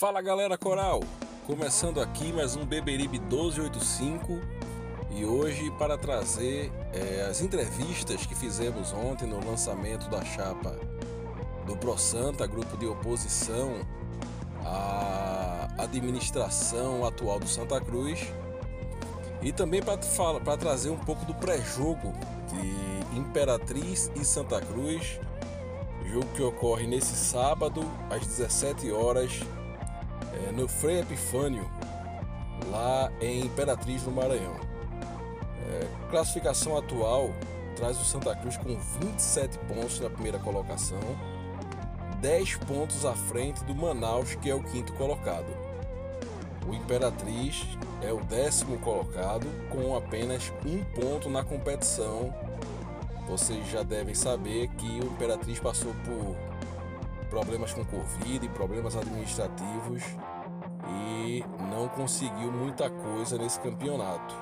[0.00, 1.00] Fala galera coral!
[1.46, 4.40] Começando aqui mais um Beberibe 1285
[5.10, 10.74] e hoje para trazer é, as entrevistas que fizemos ontem no lançamento da chapa
[11.66, 13.74] do ProSanta, grupo de oposição
[14.64, 18.26] à administração atual do Santa Cruz,
[19.42, 22.14] e também para trazer um pouco do pré-jogo
[22.48, 25.20] de Imperatriz e Santa Cruz,
[26.10, 29.42] jogo que ocorre nesse sábado às 17 horas
[30.48, 31.68] é, no Frei Epifânio,
[32.70, 34.56] lá em Imperatriz no Maranhão.
[35.68, 37.30] É, classificação atual
[37.76, 40.98] traz o Santa Cruz com 27 pontos na primeira colocação
[42.20, 45.46] 10 pontos à frente do Manaus, que é o quinto colocado.
[46.68, 47.66] O Imperatriz
[48.02, 52.32] é o décimo colocado, com apenas um ponto na competição.
[53.26, 56.36] Vocês já devem saber que o Imperatriz passou por
[57.30, 60.02] problemas com Covid, problemas administrativos
[61.24, 64.34] e não conseguiu muita coisa nesse campeonato.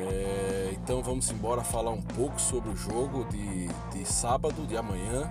[0.00, 5.26] É, então vamos embora falar um pouco sobre o jogo de, de sábado, de amanhã,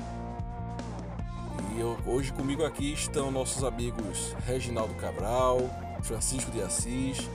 [1.73, 5.59] e eu, hoje comigo aqui estão nossos amigos Reginaldo Cabral,
[6.01, 7.29] Francisco de Assis,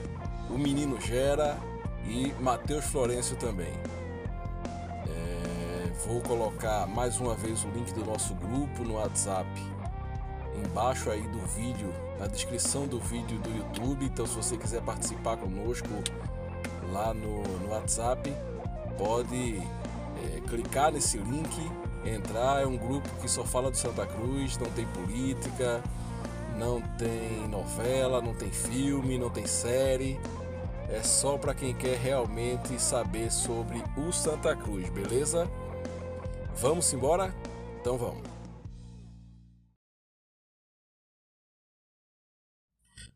[0.49, 1.57] o Menino Gera
[2.05, 3.73] e Matheus Florencio também.
[6.05, 9.47] Vou colocar mais uma vez o link do nosso grupo no WhatsApp
[10.65, 14.05] embaixo aí do vídeo, na descrição do vídeo do YouTube.
[14.05, 15.87] Então, se você quiser participar conosco
[16.91, 18.35] lá no, no WhatsApp,
[18.97, 21.71] pode é, clicar nesse link
[22.05, 22.61] entrar.
[22.61, 25.81] É um grupo que só fala do Santa Cruz, não tem política,
[26.57, 30.19] não tem novela, não tem filme, não tem série.
[30.89, 35.49] É só para quem quer realmente saber sobre o Santa Cruz, beleza?
[36.55, 37.33] Vamos embora?
[37.79, 38.23] Então vamos.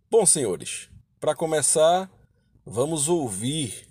[0.09, 0.89] Bom, senhores,
[1.19, 2.09] para começar,
[2.65, 3.87] vamos ouvir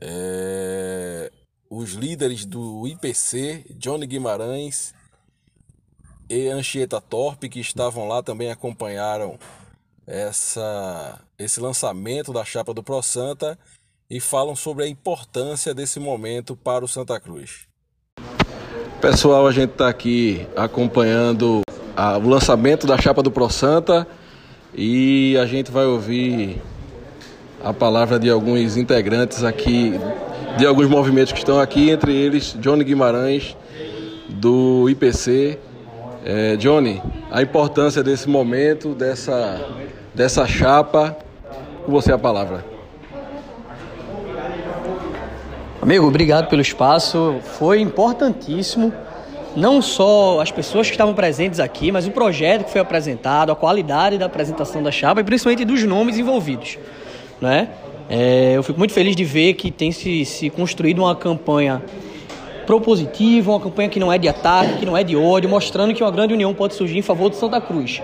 [0.00, 1.32] é,
[1.70, 4.92] os líderes do IPC, Johnny Guimarães
[6.28, 9.38] e Anchieta Torpe, que estavam lá também acompanharam
[10.06, 13.58] essa, esse lançamento da chapa do Pro Santa
[14.10, 17.66] e falam sobre a importância desse momento para o Santa Cruz.
[19.04, 21.60] Pessoal, a gente está aqui acompanhando
[21.94, 24.06] a, o lançamento da chapa do Pro Santa
[24.74, 26.62] e a gente vai ouvir
[27.62, 30.00] a palavra de alguns integrantes aqui
[30.56, 33.54] de alguns movimentos que estão aqui, entre eles Johnny Guimarães,
[34.26, 35.58] do IPC.
[36.24, 39.60] É, Johnny, a importância desse momento, dessa,
[40.14, 41.14] dessa chapa,
[41.84, 42.73] com você a palavra.
[45.84, 47.36] Amigo, obrigado pelo espaço.
[47.58, 48.90] Foi importantíssimo,
[49.54, 53.54] não só as pessoas que estavam presentes aqui, mas o projeto que foi apresentado, a
[53.54, 56.78] qualidade da apresentação da chapa e principalmente dos nomes envolvidos.
[57.38, 57.68] Né?
[58.08, 61.82] É, eu fico muito feliz de ver que tem se, se construído uma campanha
[62.64, 66.02] propositiva, uma campanha que não é de ataque, que não é de ódio, mostrando que
[66.02, 68.00] uma grande união pode surgir em favor de Santa Cruz.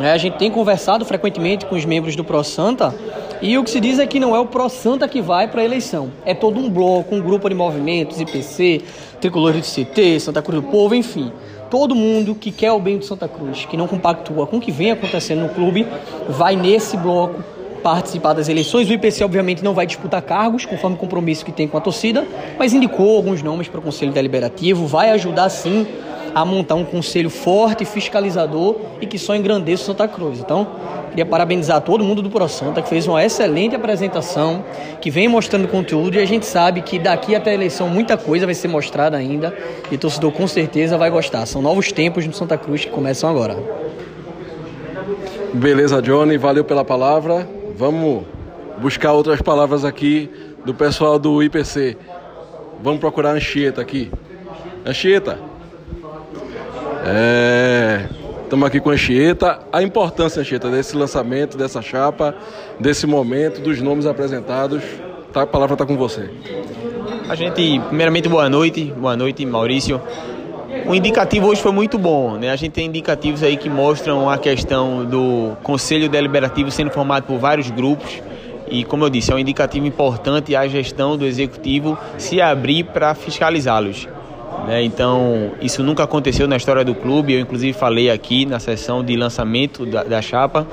[0.00, 2.94] É, a gente tem conversado frequentemente com os membros do Pro Santa
[3.40, 5.60] e o que se diz é que não é o Pro Santa que vai para
[5.60, 8.82] a eleição, é todo um bloco, um grupo de movimentos, IPC,
[9.20, 11.32] Tricolores de CT, Santa Cruz do Povo, enfim.
[11.70, 14.72] Todo mundo que quer o bem do Santa Cruz, que não compactua com o que
[14.72, 15.86] vem acontecendo no clube,
[16.28, 17.42] vai nesse bloco
[17.82, 18.88] participar das eleições.
[18.88, 22.26] O IPC, obviamente, não vai disputar cargos, conforme o compromisso que tem com a torcida,
[22.58, 25.86] mas indicou alguns nomes para o Conselho Deliberativo, vai ajudar sim
[26.40, 30.38] a montar um conselho forte, fiscalizador e que só engrandeça o Santa Cruz.
[30.38, 30.68] Então,
[31.10, 34.64] queria parabenizar todo mundo do ProSanta, que fez uma excelente apresentação,
[35.00, 38.46] que vem mostrando conteúdo e a gente sabe que daqui até a eleição muita coisa
[38.46, 39.52] vai ser mostrada ainda
[39.90, 41.44] e o torcedor com certeza vai gostar.
[41.44, 43.56] São novos tempos no Santa Cruz que começam agora.
[45.52, 47.48] Beleza, Johnny, valeu pela palavra.
[47.74, 48.22] Vamos
[48.80, 50.30] buscar outras palavras aqui
[50.64, 51.96] do pessoal do IPC.
[52.80, 54.08] Vamos procurar Anchieta aqui.
[54.86, 55.47] Anchieta.
[57.04, 58.06] É,
[58.42, 59.60] estamos aqui com a Anchieta.
[59.72, 62.34] A importância, Anchieta, desse lançamento, dessa chapa,
[62.78, 64.82] desse momento, dos nomes apresentados.
[65.32, 66.30] Tá, a palavra está com você.
[67.28, 68.84] A gente, primeiramente, boa noite.
[68.96, 70.00] Boa noite, Maurício.
[70.86, 72.50] o indicativo hoje foi muito bom, né?
[72.50, 77.38] A gente tem indicativos aí que mostram a questão do Conselho Deliberativo sendo formado por
[77.38, 78.22] vários grupos
[78.70, 83.14] e, como eu disse, é um indicativo importante a gestão do Executivo se abrir para
[83.14, 84.08] fiscalizá-los.
[84.66, 84.82] Né?
[84.82, 87.32] Então, isso nunca aconteceu na história do clube.
[87.32, 90.66] Eu, inclusive, falei aqui na sessão de lançamento da, da chapa.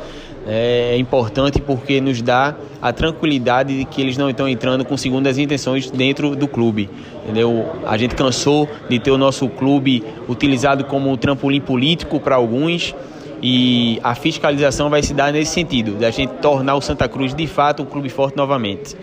[0.48, 5.40] É importante porque nos dá a tranquilidade de que eles não estão entrando com segundas
[5.40, 6.88] intenções dentro do clube.
[7.24, 7.66] Entendeu?
[7.88, 12.94] A gente cansou de ter o nosso clube utilizado como um trampolim político para alguns
[13.42, 17.48] e a fiscalização vai se dar nesse sentido, da gente tornar o Santa Cruz de
[17.48, 18.96] fato um clube forte novamente.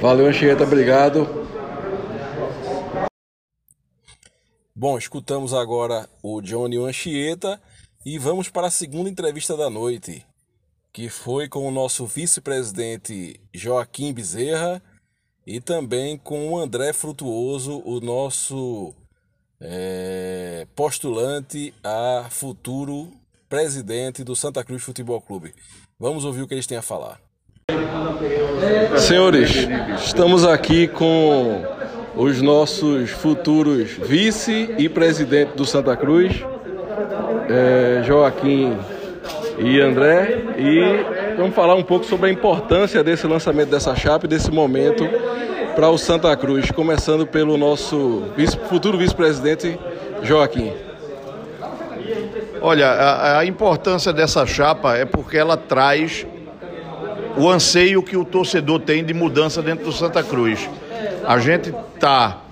[0.00, 1.45] Valeu, Anchieta, obrigado.
[4.78, 7.58] Bom, escutamos agora o Johnny Anchieta
[8.04, 10.22] e vamos para a segunda entrevista da noite,
[10.92, 14.82] que foi com o nosso vice-presidente Joaquim Bezerra
[15.46, 18.92] e também com o André Frutuoso, o nosso
[19.58, 23.10] é, postulante a futuro
[23.48, 25.54] presidente do Santa Cruz Futebol Clube.
[25.98, 27.18] Vamos ouvir o que eles têm a falar.
[28.98, 29.52] Senhores,
[30.04, 31.75] estamos aqui com
[32.16, 36.42] os nossos futuros vice e presidente do Santa Cruz,
[37.48, 38.76] é, Joaquim
[39.58, 44.28] e André, e vamos falar um pouco sobre a importância desse lançamento dessa chapa e
[44.28, 45.06] desse momento
[45.74, 49.78] para o Santa Cruz, começando pelo nosso vice, futuro vice-presidente
[50.22, 50.72] Joaquim.
[52.62, 56.26] Olha, a, a importância dessa chapa é porque ela traz
[57.36, 60.66] o anseio que o torcedor tem de mudança dentro do Santa Cruz.
[61.26, 62.42] A gente está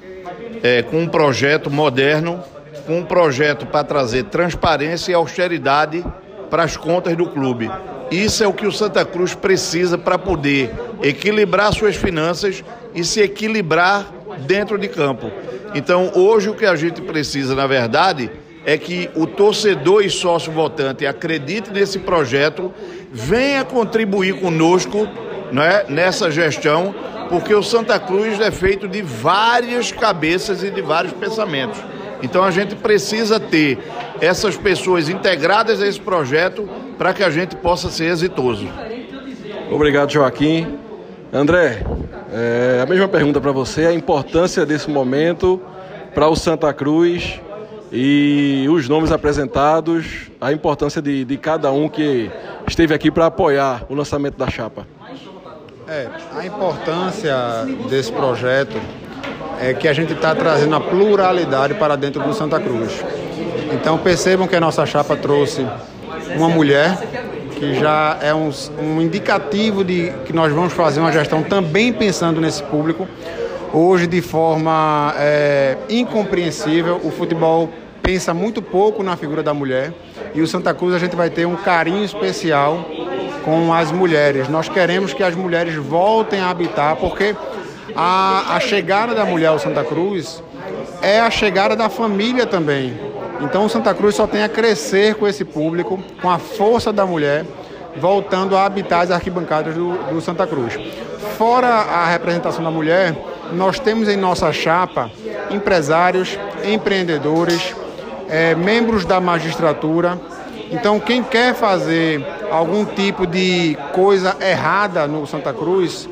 [0.63, 2.43] é, com um projeto moderno,
[2.87, 6.05] com um projeto para trazer transparência e austeridade
[6.51, 7.71] para as contas do clube.
[8.11, 10.71] Isso é o que o Santa Cruz precisa para poder
[11.03, 12.63] equilibrar suas finanças
[12.95, 14.07] e se equilibrar
[14.47, 15.31] dentro de campo.
[15.75, 18.31] Então, hoje o que a gente precisa, na verdade,
[18.65, 22.73] é que o torcedor e sócio votante acredite nesse projeto,
[23.13, 25.09] venha contribuir conosco
[25.55, 26.95] né, nessa gestão
[27.29, 31.81] porque o Santa Cruz é feito de várias cabeças e de vários pensamentos.
[32.23, 33.79] Então a gente precisa ter
[34.21, 36.69] essas pessoas integradas a esse projeto
[36.99, 38.69] para que a gente possa ser exitoso.
[39.71, 40.79] Obrigado, Joaquim.
[41.33, 41.85] André,
[42.33, 45.61] é, a mesma pergunta para você: a importância desse momento
[46.15, 47.41] para o Santa Cruz
[47.91, 52.31] e os nomes apresentados, a importância de, de cada um que
[52.67, 54.87] esteve aqui para apoiar o lançamento da chapa.
[55.87, 57.37] É, a importância
[57.91, 58.75] desse projeto
[59.61, 63.05] é que a gente está trazendo a pluralidade para dentro do Santa Cruz.
[63.71, 65.67] Então percebam que a nossa chapa trouxe
[66.37, 66.97] uma mulher,
[67.51, 68.51] que já é um,
[68.81, 73.07] um indicativo de que nós vamos fazer uma gestão também pensando nesse público.
[73.71, 77.69] Hoje, de forma é, incompreensível, o futebol
[78.03, 79.93] pensa muito pouco na figura da mulher
[80.35, 82.85] e o Santa Cruz a gente vai ter um carinho especial
[83.45, 84.49] com as mulheres.
[84.49, 87.37] Nós queremos que as mulheres voltem a habitar, porque
[87.95, 90.43] a, a chegada da mulher ao Santa Cruz
[91.03, 92.99] é a chegada da família também.
[93.41, 97.05] Então o Santa Cruz só tem a crescer com esse público, com a força da
[97.05, 97.45] mulher,
[97.97, 100.79] voltando a habitar as arquibancadas do, do Santa Cruz.
[101.37, 103.15] Fora a representação da mulher,
[103.53, 105.11] nós temos em nossa chapa
[105.51, 107.75] empresários, empreendedores,
[108.29, 110.19] é, membros da magistratura.
[110.75, 116.09] Então, quem quer fazer algum tipo de coisa errada no Santa Cruz,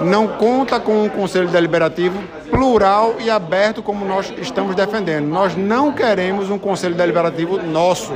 [0.00, 2.16] não conta com um conselho deliberativo
[2.48, 5.26] plural e aberto como nós estamos defendendo.
[5.26, 8.12] Nós não queremos um conselho deliberativo nosso,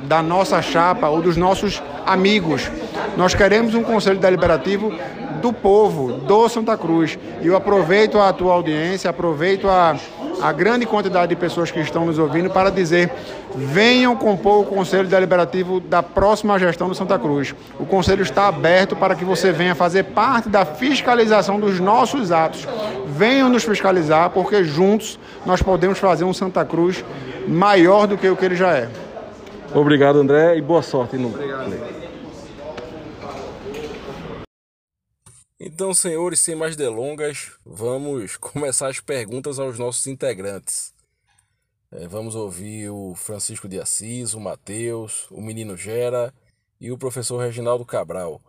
[0.00, 2.70] da nossa chapa ou dos nossos amigos.
[3.16, 4.92] Nós queremos um conselho deliberativo
[5.40, 7.18] do povo, do Santa Cruz.
[7.40, 9.96] E eu aproveito a tua audiência, aproveito a
[10.44, 13.10] a grande quantidade de pessoas que estão nos ouvindo para dizer:
[13.54, 17.54] venham compor o Conselho Deliberativo da próxima gestão do Santa Cruz.
[17.80, 22.68] O Conselho está aberto para que você venha fazer parte da fiscalização dos nossos atos.
[23.06, 27.02] Venham nos fiscalizar, porque juntos nós podemos fazer um Santa Cruz
[27.48, 28.90] maior do que o que ele já é.
[29.74, 31.28] Obrigado, André, e boa sorte no.
[31.28, 31.72] Obrigado.
[35.58, 40.92] Então, senhores, sem mais delongas, vamos começar as perguntas aos nossos integrantes.
[41.92, 46.34] É, vamos ouvir o Francisco de Assis, o Matheus, o Menino Gera
[46.80, 48.42] e o professor Reginaldo Cabral.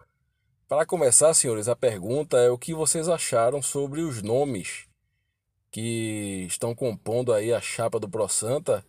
[0.67, 4.87] Para começar, senhores, a pergunta é o que vocês acharam sobre os nomes
[5.69, 8.83] que estão compondo aí a chapa do Pro Santa.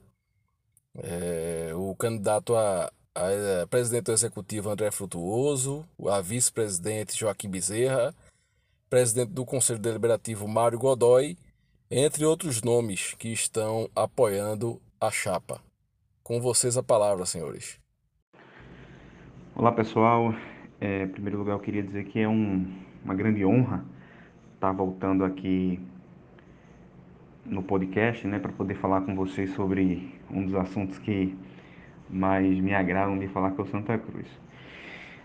[1.03, 3.31] É, o candidato a, a,
[3.63, 8.15] é, presidente do executivo André Frutuoso, a vice-presidente Joaquim Bezerra,
[8.91, 11.37] presidente do Conselho Deliberativo Mário Godoy
[11.91, 15.61] entre outros nomes que estão apoiando a chapa.
[16.23, 17.81] Com vocês a palavra, senhores.
[19.55, 20.35] Olá, pessoal.
[20.81, 22.67] É, em primeiro lugar, eu queria dizer que é um,
[23.03, 23.85] uma grande honra
[24.55, 25.81] estar voltando aqui
[27.45, 31.37] no podcast, né, para poder falar com vocês sobre um dos assuntos que
[32.09, 34.27] mais me agradam de falar com o Santa Cruz.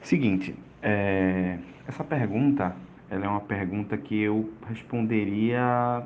[0.01, 1.57] Seguinte, é,
[1.87, 2.75] essa pergunta,
[3.09, 6.03] ela é uma pergunta que eu responderia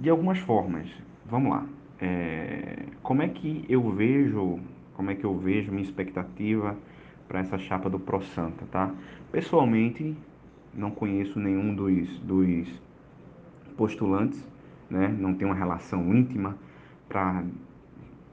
[0.00, 0.88] de algumas formas.
[1.24, 1.66] Vamos lá.
[2.00, 4.60] É, como é que eu vejo,
[4.94, 6.76] como é que eu vejo minha expectativa
[7.26, 8.94] para essa chapa do Pro Santa, tá?
[9.32, 10.16] Pessoalmente,
[10.74, 12.68] não conheço nenhum dos, dos
[13.76, 14.46] postulantes,
[14.90, 15.08] né?
[15.18, 16.56] Não tenho uma relação íntima
[17.08, 17.44] para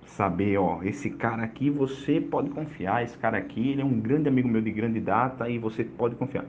[0.06, 4.28] saber, ó, esse cara aqui você pode confiar, esse cara aqui ele é um grande
[4.28, 6.46] amigo meu de grande data e você pode confiar.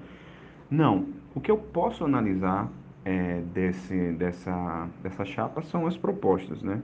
[0.71, 2.71] Não, o que eu posso analisar
[3.05, 6.83] é, desse, dessa, dessa chapa são as propostas, né?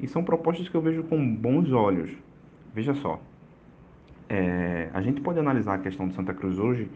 [0.00, 2.10] E são propostas que eu vejo com bons olhos.
[2.74, 3.20] Veja só,
[4.28, 6.88] é, a gente pode analisar a questão de Santa Cruz hoje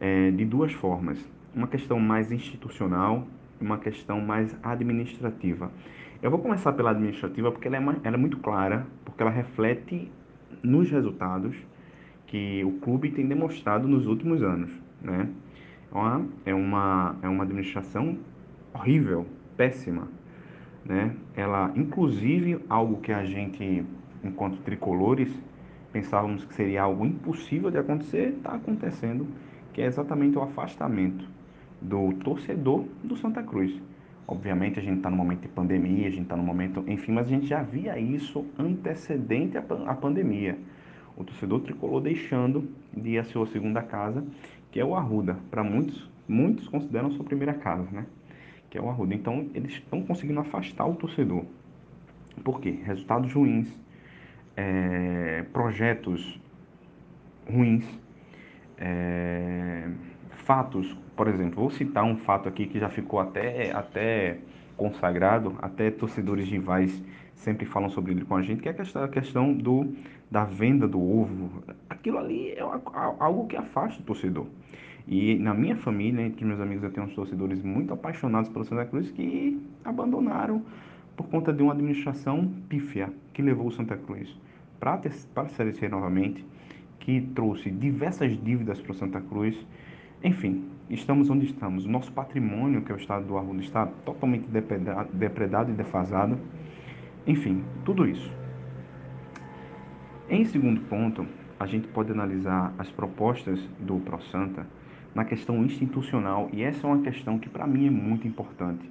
[0.00, 1.18] é, de duas formas.
[1.54, 3.26] Uma questão mais institucional
[3.62, 5.70] uma questão mais administrativa.
[6.22, 10.10] Eu vou começar pela administrativa porque ela é, ela é muito clara, porque ela reflete
[10.62, 11.56] nos resultados
[12.26, 15.28] que o clube tem demonstrado nos últimos anos, né?
[16.46, 18.16] É uma, é uma administração
[18.72, 19.26] horrível,
[19.56, 20.08] péssima,
[20.84, 21.14] né?
[21.36, 23.84] Ela, inclusive, algo que a gente,
[24.24, 25.30] enquanto tricolores,
[25.92, 29.26] pensávamos que seria algo impossível de acontecer, está acontecendo,
[29.72, 31.26] que é exatamente o afastamento
[31.82, 33.80] do torcedor do Santa Cruz.
[34.26, 37.26] Obviamente a gente está no momento de pandemia, a gente está no momento, enfim, mas
[37.26, 40.56] a gente já via isso antecedente à, pandemia.
[41.16, 44.24] O torcedor tricolor deixando de ir à sua segunda casa,
[44.70, 45.36] que é o Arruda.
[45.50, 48.06] Para muitos, muitos consideram sua primeira casa, né?
[48.70, 49.14] Que é o Arruda.
[49.14, 51.44] Então eles estão conseguindo afastar o torcedor.
[52.42, 52.78] Por quê?
[52.84, 53.68] Resultados ruins,
[54.56, 56.40] é, projetos
[57.46, 57.84] ruins,
[58.78, 59.88] é,
[60.44, 64.38] fatos, por exemplo, vou citar um fato aqui que já ficou até, até
[64.76, 67.02] consagrado, até torcedores rivais
[67.34, 69.92] sempre falam sobre ele com a gente, que é a questão, do,
[70.30, 71.62] da venda do ovo.
[71.90, 74.46] Aquilo ali é algo que afasta o torcedor.
[75.06, 78.84] E na minha família, entre meus amigos, eu tenho uns torcedores muito apaixonados pelo Santa
[78.84, 80.62] Cruz que abandonaram
[81.16, 84.34] por conta de uma administração pífia que levou o Santa Cruz
[84.78, 85.00] para
[85.36, 86.44] a Série C novamente,
[87.00, 89.56] que trouxe diversas dívidas para o Santa Cruz.
[90.24, 91.84] Enfim, estamos onde estamos.
[91.84, 94.46] O nosso patrimônio, que é o estado do Arruda, está totalmente
[95.12, 96.38] depredado e defasado.
[97.26, 98.30] Enfim, tudo isso.
[100.28, 101.26] Em segundo ponto,
[101.58, 104.66] a gente pode analisar as propostas do ProSanta
[105.14, 108.90] na questão institucional, e essa é uma questão que para mim é muito importante.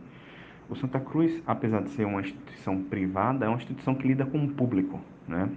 [0.69, 4.45] O Santa Cruz, apesar de ser uma instituição privada, é uma instituição que lida com
[4.45, 5.49] o público, né?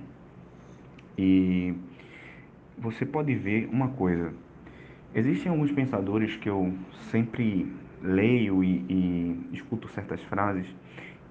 [1.19, 1.75] E
[2.79, 4.33] você pode ver uma coisa.
[5.15, 6.73] Existem alguns pensadores que eu
[7.11, 10.67] sempre leio e, e escuto certas frases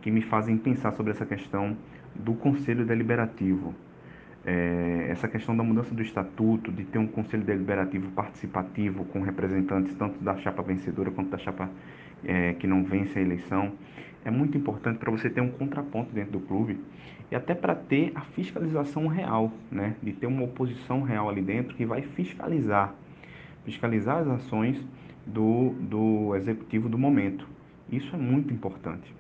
[0.02, 1.76] que me fazem pensar sobre essa questão
[2.16, 3.76] do Conselho Deliberativo.
[4.46, 9.94] É, essa questão da mudança do estatuto, de ter um Conselho Deliberativo participativo com representantes
[9.96, 11.70] tanto da chapa vencedora quanto da chapa
[12.24, 13.74] é, que não vence a eleição,
[14.24, 16.80] é muito importante para você ter um contraponto dentro do clube
[17.30, 19.96] e até para ter a fiscalização real, né?
[20.02, 22.96] de ter uma oposição real ali dentro que vai fiscalizar,
[23.66, 24.78] fiscalizar as ações
[25.26, 27.48] do, do executivo do momento.
[27.92, 29.14] Isso é muito importante.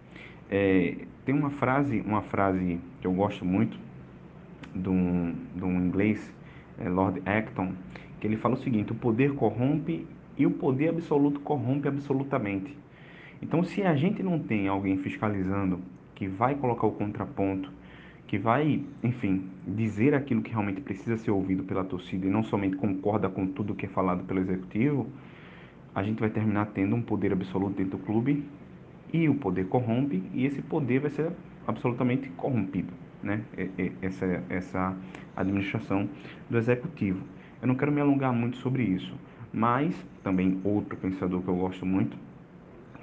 [0.49, 3.77] É, tem uma frase, uma frase que eu gosto muito
[4.75, 6.33] de um, de um inglês,
[6.77, 7.73] é Lord Acton,
[8.19, 10.07] que ele fala o seguinte: o poder corrompe
[10.37, 12.75] e o poder absoluto corrompe absolutamente.
[13.41, 15.79] Então, se a gente não tem alguém fiscalizando
[16.15, 17.71] que vai colocar o contraponto,
[18.27, 22.75] que vai, enfim, dizer aquilo que realmente precisa ser ouvido pela torcida e não somente
[22.75, 25.07] concorda com tudo que é falado pelo executivo,
[25.93, 28.43] a gente vai terminar tendo um poder absoluto dentro do clube
[29.11, 31.31] e o poder corrompe e esse poder vai ser
[31.67, 33.43] absolutamente corrompido, né?
[34.01, 34.97] Essa, essa
[35.35, 36.09] administração
[36.49, 37.21] do executivo.
[37.61, 39.13] Eu não quero me alongar muito sobre isso,
[39.53, 42.17] mas também outro pensador que eu gosto muito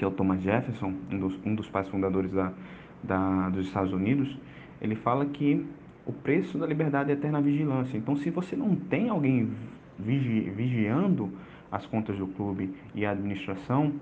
[0.01, 2.55] que é o Thomas Jefferson, um dos, um dos pais fundadores da,
[3.03, 4.35] da, dos Estados Unidos,
[4.81, 5.67] ele fala que
[6.07, 7.97] o preço da liberdade é eterna vigilância.
[7.97, 9.53] Então, se você não tem alguém
[9.99, 11.31] vigi, vigiando
[11.71, 13.93] as contas do clube e a administração,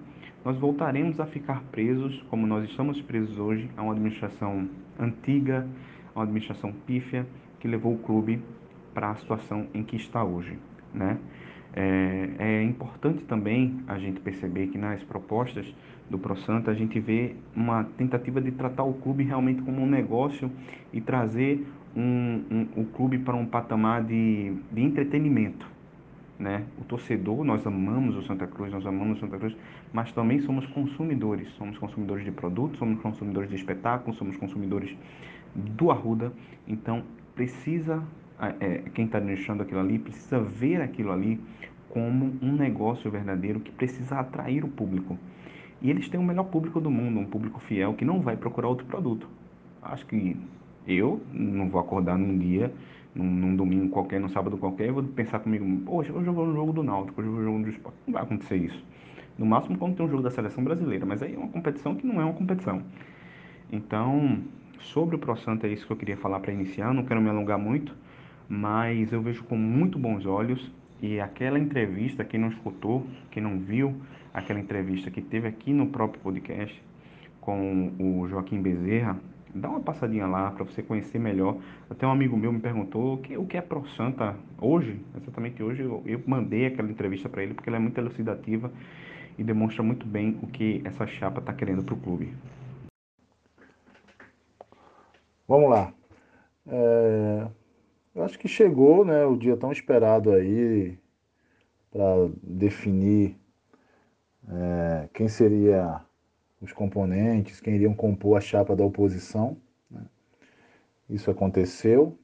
[0.44, 4.68] nós voltaremos a ficar presos, como nós estamos presos hoje, a uma administração
[4.98, 5.66] antiga,
[6.14, 7.26] a uma administração pífia,
[7.60, 8.40] que levou o clube
[8.94, 10.58] para a situação em que está hoje.
[10.94, 11.18] Né?
[11.80, 15.64] É, é importante também a gente perceber que nas propostas
[16.10, 20.50] do ProSanta a gente vê uma tentativa de tratar o clube realmente como um negócio
[20.92, 21.64] e trazer
[21.96, 25.70] um, um, o clube para um patamar de, de entretenimento.
[26.36, 26.64] Né?
[26.80, 29.56] O torcedor, nós amamos o Santa Cruz, nós amamos o Santa Cruz,
[29.92, 31.48] mas também somos consumidores.
[31.50, 34.96] Somos consumidores de produtos, somos consumidores de espetáculos, somos consumidores
[35.54, 36.32] do Arruda.
[36.66, 37.04] Então,
[37.36, 38.02] precisa,
[38.60, 41.40] é, quem está administrando aquilo ali, precisa ver aquilo ali
[41.88, 45.18] como um negócio verdadeiro que precisa atrair o público.
[45.80, 48.68] E eles têm o melhor público do mundo, um público fiel que não vai procurar
[48.68, 49.28] outro produto.
[49.82, 50.36] Acho que
[50.86, 52.72] eu não vou acordar num dia,
[53.14, 56.46] num, num domingo qualquer, num sábado qualquer, e vou pensar comigo, poxa, hoje eu vou
[56.46, 57.94] no jogo do Náutico, hoje eu vou no jogo do.
[58.06, 58.84] Não vai acontecer isso.
[59.38, 62.06] No máximo quando tem um jogo da seleção brasileira, mas aí é uma competição que
[62.06, 62.82] não é uma competição.
[63.70, 64.40] Então,
[64.80, 67.58] sobre o ProSanta é isso que eu queria falar para iniciar, não quero me alongar
[67.58, 67.94] muito,
[68.48, 73.58] mas eu vejo com muito bons olhos e aquela entrevista, quem não escutou, quem não
[73.58, 73.94] viu
[74.32, 76.82] aquela entrevista que teve aqui no próprio podcast
[77.40, 79.18] com o Joaquim Bezerra,
[79.54, 81.56] dá uma passadinha lá para você conhecer melhor.
[81.88, 85.62] Até um amigo meu me perguntou o que, o que é Pro Santa hoje, exatamente
[85.62, 88.72] hoje eu, eu mandei aquela entrevista para ele porque ela é muito elucidativa
[89.38, 92.34] e demonstra muito bem o que essa chapa está querendo para o clube.
[95.46, 95.92] Vamos lá.
[96.66, 97.46] É,
[98.18, 100.98] eu acho que chegou né, o dia tão esperado aí
[101.88, 103.36] para definir
[104.48, 106.00] é, quem seria
[106.60, 109.56] os componentes, quem iriam compor a chapa da oposição.
[109.88, 110.04] Né?
[111.08, 112.18] Isso aconteceu.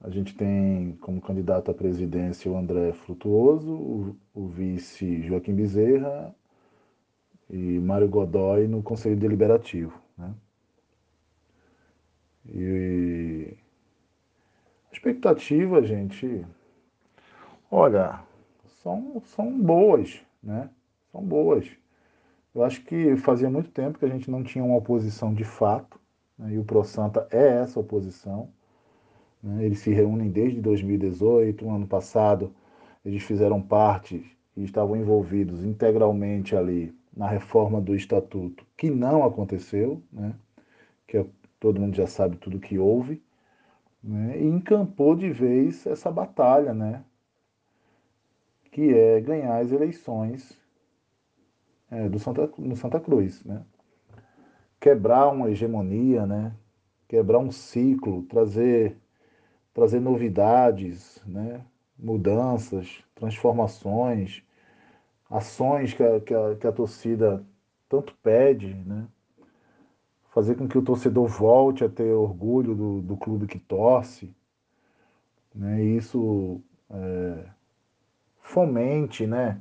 [0.00, 6.34] A gente tem como candidato à presidência o André Frutuoso, o, o vice Joaquim Bezerra
[7.50, 10.00] e Mário Godoy no Conselho Deliberativo.
[10.16, 10.34] Né?
[12.48, 12.62] E
[15.06, 16.44] expectativa, gente,
[17.70, 18.20] olha,
[18.82, 20.68] são, são boas, né?
[21.12, 21.68] São boas.
[22.52, 26.00] Eu acho que fazia muito tempo que a gente não tinha uma oposição de fato,
[26.36, 26.54] né?
[26.54, 28.48] e o ProSanta é essa oposição.
[29.42, 29.64] Né?
[29.64, 32.52] Eles se reúnem desde 2018, um ano passado
[33.04, 40.02] eles fizeram parte e estavam envolvidos integralmente ali na reforma do estatuto, que não aconteceu,
[40.12, 40.34] né?
[41.06, 41.26] que é,
[41.60, 43.22] todo mundo já sabe tudo que houve,
[44.06, 44.40] né?
[44.40, 47.04] e encampou de vez essa batalha, né?
[48.76, 50.54] que é ganhar as eleições
[51.90, 53.64] é, do Santa, no Santa Cruz, né?
[54.78, 56.54] Quebrar uma hegemonia, né?
[57.08, 58.96] Quebrar um ciclo, trazer,
[59.72, 61.64] trazer novidades, né?
[61.98, 64.42] Mudanças, transformações,
[65.30, 67.42] ações que a, que a, que a torcida
[67.88, 69.08] tanto pede, né?
[70.36, 74.36] Fazer com que o torcedor volte a ter orgulho do, do clube que torce,
[75.54, 75.82] né?
[75.82, 77.46] E isso é,
[78.42, 79.60] fomente, né?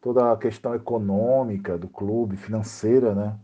[0.00, 3.38] toda a questão econômica do clube, financeira, né?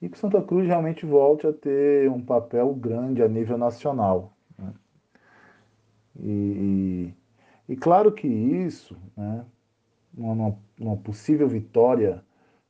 [0.00, 4.32] E que Santa Cruz realmente volte a ter um papel grande a nível nacional.
[4.56, 4.72] Né?
[6.20, 7.14] E,
[7.68, 9.44] e, e, claro que isso, né,
[10.16, 12.24] uma, uma possível vitória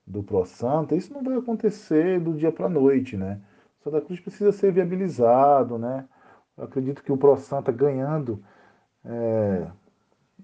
[0.09, 3.40] do Pro Santa, isso não vai acontecer do dia para a noite, né?
[3.85, 6.07] Santa Cruz precisa ser viabilizado, né?
[6.57, 8.42] Eu acredito que o Pro Santa ganhando,
[9.05, 9.66] é,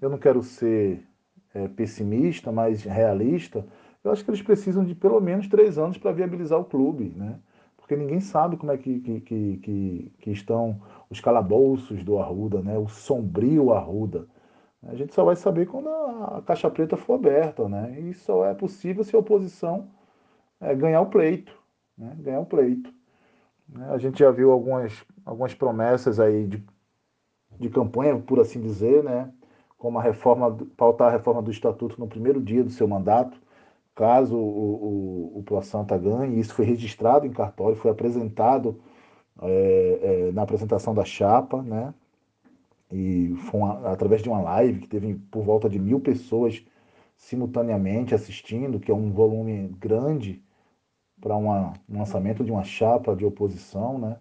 [0.01, 1.07] eu não quero ser
[1.55, 3.67] é, pessimista, mais realista,
[4.03, 7.39] eu acho que eles precisam de pelo menos três anos para viabilizar o clube, né?
[7.77, 12.79] Porque ninguém sabe como é que, que, que, que, estão os calabouços do Arruda, né?
[12.79, 14.27] O sombrio Arruda.
[14.89, 17.99] A gente só vai saber quando a caixa preta for aberta, né?
[18.01, 19.89] E só é possível se a oposição
[20.61, 21.57] é, ganhar o pleito,
[21.97, 22.15] né?
[22.19, 22.93] Ganhar o pleito.
[23.69, 23.89] Né?
[23.91, 26.65] A gente já viu algumas, algumas promessas aí de,
[27.59, 29.33] de campanha, por assim dizer, né?
[29.85, 33.39] como a reforma, pautar a reforma do Estatuto no primeiro dia do seu mandato,
[33.95, 36.41] caso o, o, o Pro Santa ganhe.
[36.41, 38.81] Isso foi registrado em cartório, foi apresentado
[39.43, 41.93] é, é, na apresentação da chapa, né?
[42.93, 46.65] E foi uma, através de uma live que teve por volta de mil pessoas
[47.17, 50.43] simultaneamente assistindo, que é um volume grande
[51.21, 54.17] para um lançamento de uma chapa de oposição, né?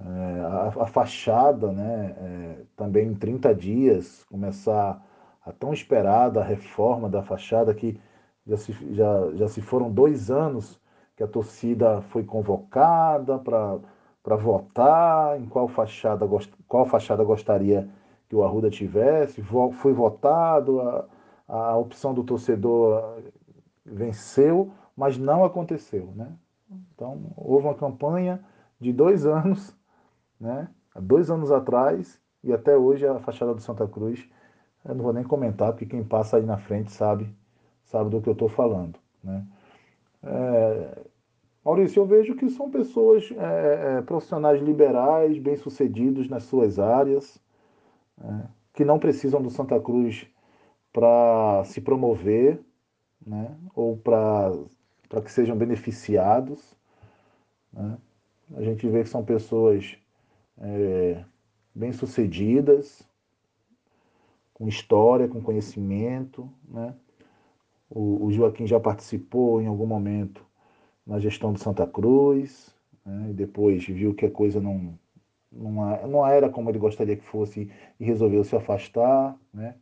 [0.00, 5.00] É, a, a, fachada, né, é, também em 30 dias, começar
[5.40, 7.96] a tão esperada reforma da fachada, que
[8.44, 10.80] já se, já, já se foram dois anos
[11.16, 13.78] que a torcida foi convocada para
[14.24, 16.26] votar em qual fachada,
[16.66, 17.88] qual fachada gostaria
[18.28, 21.06] que o Arruda tivesse, foi votado, a,
[21.46, 23.22] a opção do torcedor
[23.84, 26.12] venceu, mas não aconteceu.
[26.16, 26.32] Né?
[26.94, 28.42] Então, houve uma campanha
[28.80, 29.76] de dois anos
[30.40, 30.68] né?
[31.00, 34.28] Dois anos atrás e até hoje a fachada do Santa Cruz
[34.84, 37.34] Eu não vou nem comentar, porque quem passa aí na frente sabe,
[37.84, 38.98] sabe do que eu estou falando.
[39.22, 39.46] Né?
[40.22, 41.02] É,
[41.64, 47.40] Maurício, eu vejo que são pessoas é, é profissionais liberais, bem-sucedidos nas suas áreas,
[48.22, 50.26] é, que não precisam do Santa Cruz
[50.92, 52.60] para se promover,
[53.26, 53.56] né?
[53.74, 54.52] ou para
[55.24, 56.76] que sejam beneficiados.
[57.72, 57.96] Né?
[58.56, 59.96] A gente vê que são pessoas
[60.58, 61.24] é,
[61.74, 63.08] bem-sucedidas,
[64.52, 66.48] com história, com conhecimento.
[66.68, 66.94] Né?
[67.88, 70.44] O, o, Joaquim já participou em algum momento
[71.06, 73.30] na gestão do Santa Cruz, né?
[73.30, 74.98] e depois viu que a coisa não,
[75.52, 75.72] não,
[76.08, 79.36] não era como ele gostaria que fosse e resolveu se afastar.
[79.52, 79.74] Né?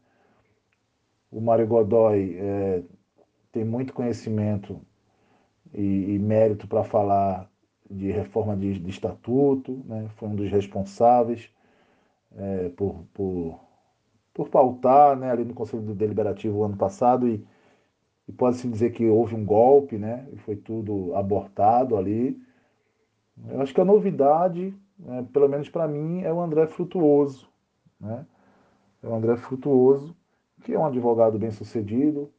[1.30, 2.82] O Mário Godoy é,
[3.52, 4.80] tem muito conhecimento
[5.72, 7.50] e, e mérito para falar
[7.88, 10.08] de reforma de, de estatuto, né?
[10.16, 11.50] foi um dos responsáveis
[12.36, 13.60] é, por, por,
[14.32, 17.44] por pautar né, ali no Conselho Deliberativo ano passado e,
[18.28, 22.40] e pode-se dizer que houve um golpe, né, e foi tudo abortado ali.
[23.48, 27.48] Eu acho que a novidade, né, pelo menos para mim, é o André Frutuoso.
[28.00, 28.26] Né?
[29.02, 30.16] É o André Frutuoso,
[30.62, 32.30] que é um advogado bem sucedido,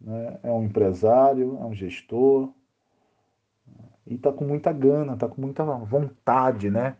[0.00, 2.52] né, é um empresário, é um gestor,
[4.06, 6.96] e está com muita gana, está com muita vontade, né?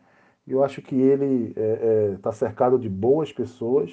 [0.47, 3.93] Eu acho que ele está é, é, tá cercado de boas pessoas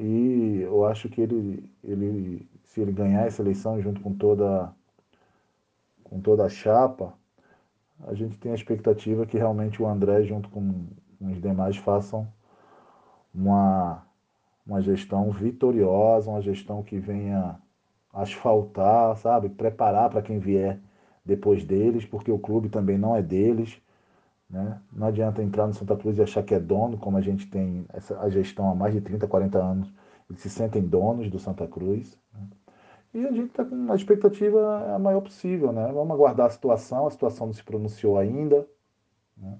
[0.00, 4.72] e eu acho que ele, ele, se ele ganhar essa eleição junto com toda,
[6.04, 7.12] com toda a chapa,
[8.06, 10.86] a gente tem a expectativa que realmente o André, junto com,
[11.20, 12.28] os demais, façam
[13.34, 14.06] uma,
[14.64, 17.60] uma gestão vitoriosa, uma gestão que venha
[18.12, 19.48] asfaltar, sabe?
[19.48, 20.78] Preparar para quem vier
[21.24, 23.82] depois deles, porque o clube também não é deles.
[24.50, 24.80] Né?
[24.92, 27.84] Não adianta entrar no Santa Cruz e achar que é dono, como a gente tem
[27.92, 29.92] essa, a gestão há mais de 30, 40 anos.
[30.28, 32.18] Eles se sentem donos do Santa Cruz.
[32.32, 32.40] Né?
[33.14, 35.72] E a gente está com uma expectativa a maior possível.
[35.72, 35.90] Né?
[35.92, 38.66] Vamos aguardar a situação, a situação não se pronunciou ainda.
[39.36, 39.58] Né?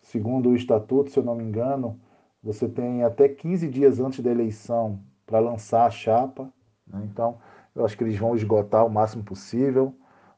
[0.00, 2.00] Segundo o estatuto, se eu não me engano,
[2.42, 6.52] você tem até 15 dias antes da eleição para lançar a chapa.
[6.86, 7.02] Né?
[7.10, 7.38] Então,
[7.74, 9.94] eu acho que eles vão esgotar o máximo possível,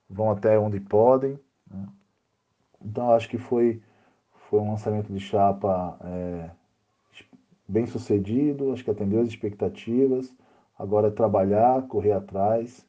[0.09, 1.39] vão até onde podem.
[1.71, 1.87] Né?
[2.85, 3.81] Então, acho que foi,
[4.49, 6.51] foi um lançamento de chapa é,
[7.67, 10.35] bem sucedido, acho que atendeu as expectativas.
[10.79, 12.87] Agora é trabalhar, correr atrás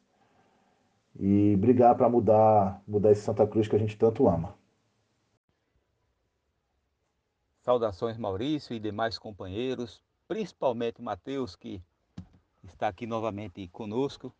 [1.18, 4.54] e brigar para mudar, mudar esse Santa Cruz que a gente tanto ama.
[7.62, 11.80] Saudações Maurício e demais companheiros, principalmente Matheus que
[12.62, 14.34] está aqui novamente conosco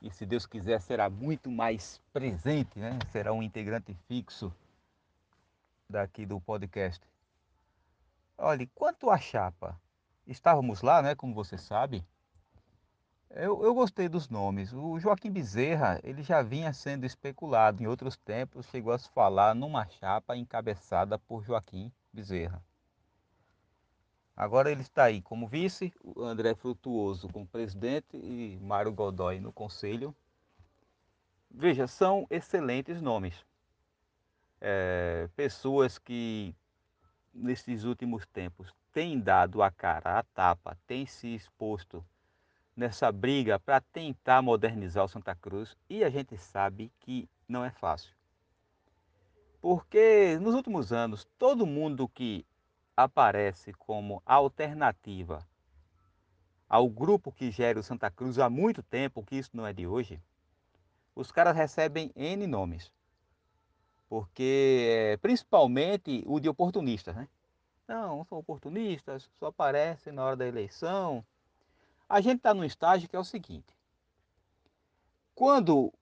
[0.00, 2.98] e se Deus quiser será muito mais presente, né?
[3.10, 4.50] Será um integrante fixo
[5.90, 7.04] daqui do podcast.
[8.38, 9.78] Olha, quanto à chapa,
[10.26, 11.14] estávamos lá, né?
[11.14, 12.04] Como você sabe.
[13.28, 14.72] Eu, eu gostei dos nomes.
[14.72, 19.54] O Joaquim Bezerra, ele já vinha sendo especulado em outros tempos, chegou a se falar
[19.54, 22.62] numa chapa encabeçada por Joaquim Bezerra.
[24.36, 29.52] Agora ele está aí como vice, o André Frutuoso como presidente e Mário Godoy no
[29.52, 30.16] conselho.
[31.50, 33.44] Veja, são excelentes nomes.
[34.60, 36.54] É, pessoas que
[37.32, 42.04] nesses últimos tempos têm dado a cara, a tapa, têm se exposto
[42.76, 47.70] nessa briga para tentar modernizar o Santa Cruz e a gente sabe que não é
[47.70, 48.14] fácil.
[49.60, 52.46] Porque nos últimos anos, todo mundo que
[52.96, 55.46] aparece como alternativa
[56.68, 59.86] ao grupo que gera o Santa Cruz há muito tempo, que isso não é de
[59.86, 60.22] hoje,
[61.14, 62.92] os caras recebem N nomes.
[64.10, 67.28] Porque, principalmente o de oportunistas, né?
[67.86, 71.24] Não, são oportunistas, só aparecem na hora da eleição.
[72.08, 73.72] A gente está num estágio que é o seguinte:
[75.32, 75.92] quando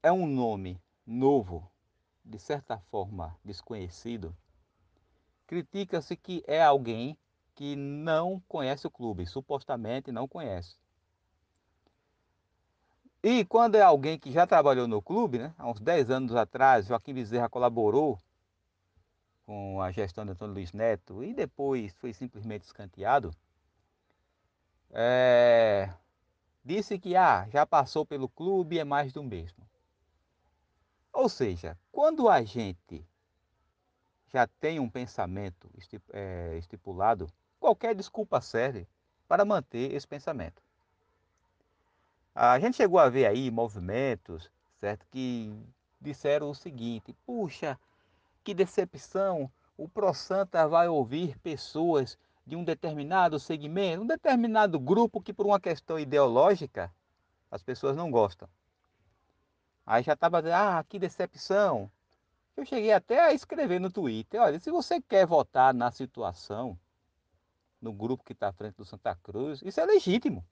[0.00, 1.68] é um nome novo,
[2.24, 4.32] de certa forma desconhecido,
[5.44, 7.18] critica-se que é alguém
[7.56, 10.76] que não conhece o clube, supostamente não conhece.
[13.30, 16.86] E quando é alguém que já trabalhou no clube, né, há uns 10 anos atrás,
[16.86, 18.18] Joaquim Bezerra colaborou
[19.44, 23.30] com a gestão de Antônio Luiz Neto e depois foi simplesmente escanteado,
[24.92, 25.92] é,
[26.64, 29.68] disse que ah, já passou pelo clube é mais do mesmo.
[31.12, 33.06] Ou seja, quando a gente
[34.32, 35.70] já tem um pensamento
[36.14, 38.88] é, estipulado, qualquer desculpa serve
[39.28, 40.62] para manter esse pensamento.
[42.40, 44.48] A gente chegou a ver aí movimentos,
[44.78, 45.52] certo, que
[46.00, 47.76] disseram o seguinte: puxa,
[48.44, 49.50] que decepção!
[49.76, 55.46] O Pro Santa vai ouvir pessoas de um determinado segmento, um determinado grupo que por
[55.46, 56.94] uma questão ideológica
[57.50, 58.48] as pessoas não gostam.
[59.84, 61.90] Aí já estava dizendo, ah, que decepção.
[62.56, 66.78] Eu cheguei até a escrever no Twitter, olha, se você quer votar na situação,
[67.82, 70.44] no grupo que está à frente do Santa Cruz, isso é legítimo.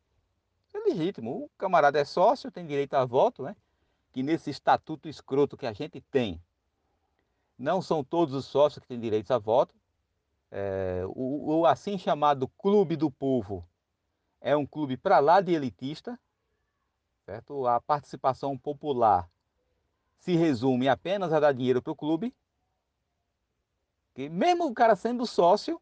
[0.77, 1.45] É legítimo.
[1.45, 3.57] O camarada é sócio, tem direito a voto, né?
[4.12, 6.41] Que nesse estatuto escroto que a gente tem,
[7.59, 9.75] não são todos os sócios que têm direito a voto.
[10.51, 13.67] É, o, o assim chamado Clube do Povo
[14.41, 16.19] é um clube para lá de elitista,
[17.25, 17.67] certo?
[17.67, 19.29] A participação popular
[20.19, 22.35] se resume apenas a dar dinheiro para o clube.
[24.15, 25.81] Que mesmo o cara sendo sócio,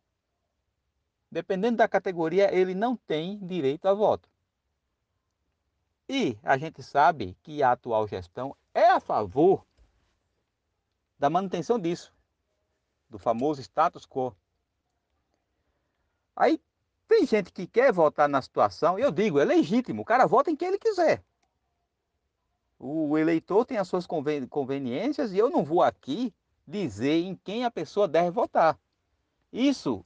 [1.30, 4.33] dependendo da categoria, ele não tem direito a voto.
[6.08, 9.64] E a gente sabe que a atual gestão é a favor
[11.18, 12.12] da manutenção disso,
[13.08, 14.36] do famoso status quo.
[16.36, 16.60] Aí
[17.08, 20.56] tem gente que quer votar na situação, eu digo, é legítimo, o cara vota em
[20.56, 21.22] quem ele quiser.
[22.78, 26.34] O eleitor tem as suas conveniências e eu não vou aqui
[26.66, 28.78] dizer em quem a pessoa deve votar.
[29.52, 30.04] Isso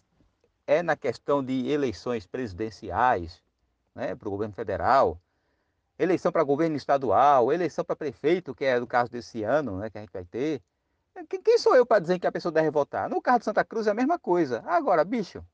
[0.66, 3.42] é na questão de eleições presidenciais,
[3.94, 5.18] né, para o governo federal,
[5.98, 9.98] eleição para governo estadual, eleição para prefeito, que é o caso desse ano, né, que
[9.98, 10.62] a gente vai ter.
[11.44, 13.10] Quem sou eu para dizer que a pessoa deve votar?
[13.10, 14.62] No caso de Santa Cruz é a mesma coisa.
[14.66, 15.44] Agora, bicho,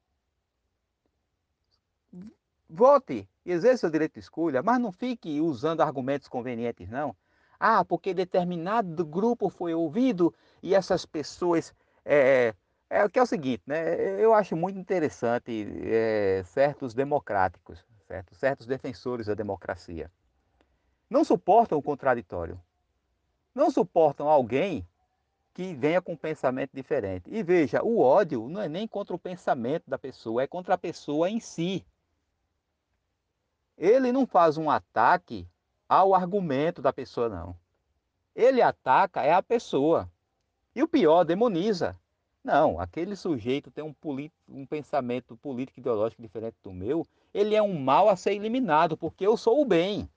[2.69, 7.17] vote, exerça seu direito de escolha, mas não fique usando argumentos convenientes, não.
[7.59, 11.73] Ah, porque determinado grupo foi ouvido e essas pessoas.
[12.05, 12.55] É,
[12.91, 14.21] é, que é o seguinte, né?
[14.23, 18.35] Eu acho muito interessante é, certos democráticos, certo?
[18.35, 20.11] certos defensores da democracia.
[21.09, 22.61] Não suportam o contraditório.
[23.55, 24.87] Não suportam alguém
[25.55, 27.31] que venha com um pensamento diferente.
[27.31, 30.79] E veja, o ódio não é nem contra o pensamento da pessoa, é contra a
[30.79, 31.87] pessoa em si.
[33.79, 35.47] Ele não faz um ataque
[35.89, 37.57] ao argumento da pessoa, não.
[38.35, 40.11] Ele ataca é a pessoa.
[40.75, 41.97] E o pior, demoniza.
[42.43, 43.95] Não, aquele sujeito tem um,
[44.49, 49.27] um pensamento político ideológico diferente do meu, ele é um mal a ser eliminado, porque
[49.27, 50.11] eu sou o bem.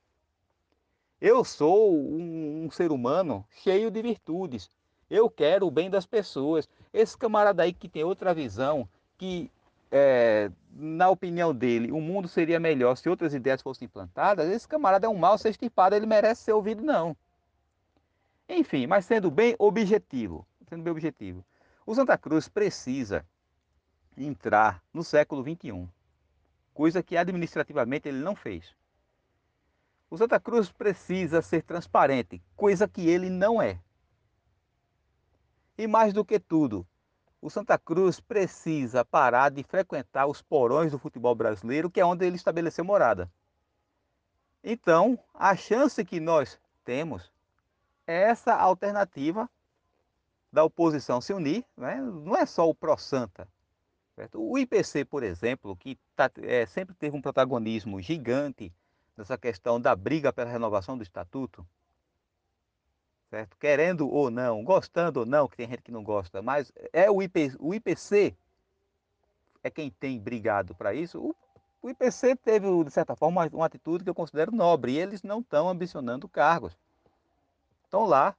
[1.20, 4.70] Eu sou um, um, ser humano cheio de virtudes.
[5.10, 6.70] Eu quero o bem das pessoas.
[6.94, 9.50] Esse camarada aí que tem outra visão, que
[9.92, 15.08] é, na opinião dele, o mundo seria melhor se outras ideias fossem implantadas, esse camarada
[15.08, 17.16] é um mal ser estipado, ele merece ser ouvido, não.
[18.48, 21.44] Enfim, mas sendo bem objetivo, sendo bem objetivo,
[21.86, 23.26] o Santa Cruz precisa
[24.16, 25.88] entrar no século XXI,
[26.74, 28.76] coisa que administrativamente ele não fez.
[30.10, 33.80] O Santa Cruz precisa ser transparente, coisa que ele não é.
[35.78, 36.88] E mais do que tudo,
[37.42, 42.26] o Santa Cruz precisa parar de frequentar os porões do futebol brasileiro, que é onde
[42.26, 43.30] ele estabeleceu morada.
[44.64, 47.32] Então, a chance que nós temos
[48.08, 49.50] é essa alternativa
[50.52, 52.02] da oposição se unir, né?
[52.02, 53.48] não é só o pró-santa.
[54.34, 58.74] O IPC, por exemplo, que tá, é, sempre teve um protagonismo gigante
[59.18, 61.68] nessa questão da briga pela renovação do estatuto,
[63.30, 63.58] certo?
[63.58, 67.22] Querendo ou não, gostando ou não, que tem gente que não gosta, mas é o,
[67.22, 68.36] IP, o IPC
[69.64, 71.20] é quem tem brigado para isso.
[71.20, 71.36] O,
[71.82, 75.40] o, IPC teve, de certa forma, uma, atitude que eu considero nobre, e eles não
[75.40, 76.78] estão ambicionando cargos.
[77.84, 78.36] Estão lá,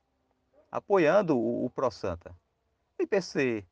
[0.70, 2.34] apoiando o, o Pro Santa.
[2.98, 3.64] O IPC,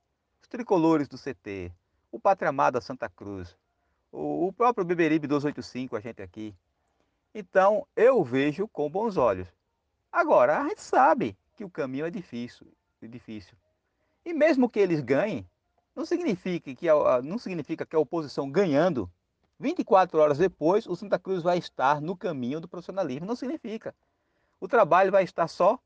[0.43, 1.73] os tricolores do CT,
[2.11, 3.57] o Pátria Amada Santa Cruz,
[4.11, 6.55] o, o próprio Beberibe 285, a gente aqui.
[7.39, 9.47] Então, eu vejo com bons olhos.
[10.11, 12.67] Agora, a gente sabe que o caminho é difícil,
[13.03, 13.55] é difícil.
[14.25, 15.47] E mesmo que eles ganhem,
[15.95, 19.13] não significa que a, não significa que a oposição ganhando,
[19.61, 23.27] 24 horas depois, o Santa Cruz vai estar no caminho do profissionalismo.
[23.27, 23.95] Não significa.
[24.59, 25.79] O trabalho vai estar só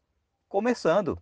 [0.49, 1.21] começando.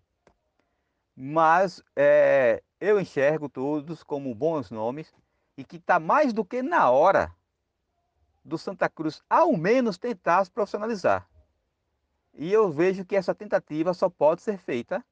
[1.17, 5.11] Mas é, eu enxergo todos como bons nomes
[5.57, 7.35] e que está mais do que na hora
[8.49, 11.29] do Santa Cruz, ao menos, tentar se profissionalizar.
[12.35, 15.05] E eu vejo que essa tentativa só pode ser feita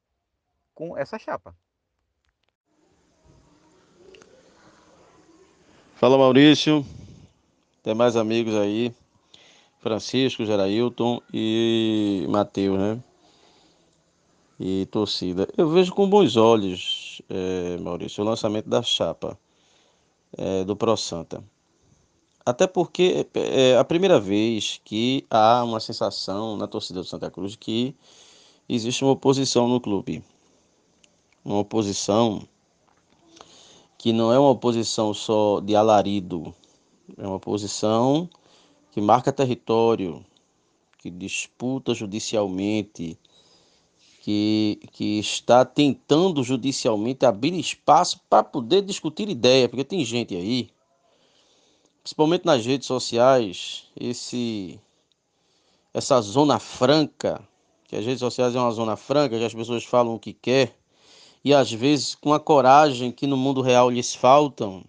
[0.74, 1.54] com essa chapa.
[5.94, 6.84] Fala Maurício,
[7.82, 8.94] tem mais amigos aí,
[9.80, 13.02] Francisco, Gerailton e Matheus, né?
[14.58, 15.48] E torcida.
[15.56, 19.38] Eu vejo com bons olhos, é, Maurício, o lançamento da chapa
[20.36, 21.42] é, do Pro Santa.
[22.46, 27.56] Até porque é a primeira vez que há uma sensação na torcida do Santa Cruz
[27.56, 27.92] que
[28.68, 30.22] existe uma oposição no clube.
[31.44, 32.46] Uma oposição
[33.98, 36.54] que não é uma oposição só de alarido,
[37.18, 38.30] é uma oposição
[38.92, 40.24] que marca território,
[40.98, 43.18] que disputa judicialmente,
[44.22, 50.70] que, que está tentando judicialmente abrir espaço para poder discutir ideia, porque tem gente aí,
[52.06, 54.78] principalmente nas redes sociais, esse
[55.92, 57.42] essa zona franca,
[57.88, 60.78] que as redes sociais é uma zona franca, que as pessoas falam o que quer,
[61.44, 64.84] e às vezes com a coragem que no mundo real lhes faltam,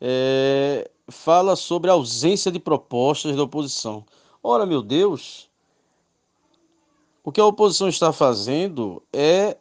[0.00, 4.02] é, fala sobre a ausência de propostas da oposição.
[4.42, 5.50] Ora, meu Deus,
[7.22, 9.58] o que a oposição está fazendo é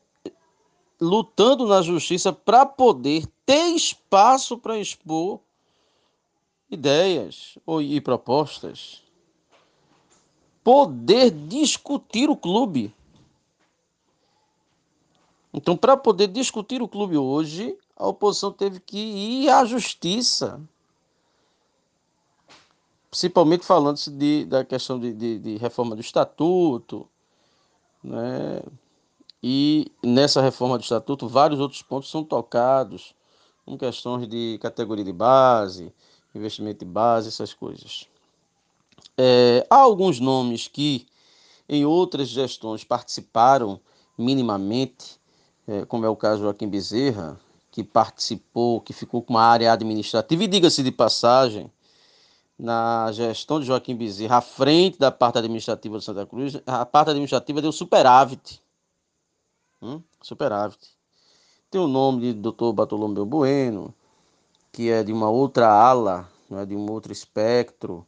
[1.02, 5.42] lutando na justiça para poder ter espaço para expor
[6.70, 9.04] ideias e propostas.
[10.64, 12.94] Poder discutir o clube.
[15.54, 20.62] Então, para poder discutir o clube hoje, a oposição teve que ir à justiça.
[23.10, 27.08] Principalmente falando-se da questão de, de, de reforma do estatuto,
[28.04, 28.62] né?
[29.42, 33.16] E nessa reforma do estatuto, vários outros pontos são tocados,
[33.66, 35.94] com questões de categoria de base,
[36.38, 38.08] investimento de base, essas coisas.
[39.18, 41.08] É, há alguns nomes que
[41.68, 43.80] em outras gestões participaram
[44.18, 45.20] minimamente,
[45.68, 47.40] é, como é o caso Joaquim Bezerra,
[47.72, 51.72] que participou, que ficou com uma área administrativa, e diga-se de passagem,
[52.58, 57.10] na gestão de Joaquim Bezerra, à frente da parte administrativa de Santa Cruz, a parte
[57.10, 58.62] administrativa deu superávit.
[59.82, 60.02] Hum?
[60.22, 60.80] Superávit.
[61.70, 62.72] Tem o nome de Dr.
[62.74, 63.94] Bartolomeu Bueno,
[64.78, 68.06] que é de uma outra ala, é de um outro espectro,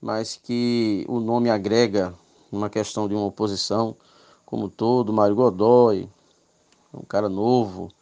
[0.00, 2.12] mas que o nome agrega
[2.50, 3.96] uma questão de uma oposição
[4.44, 6.08] como todo, Mário Godoy,
[6.92, 7.92] um cara novo,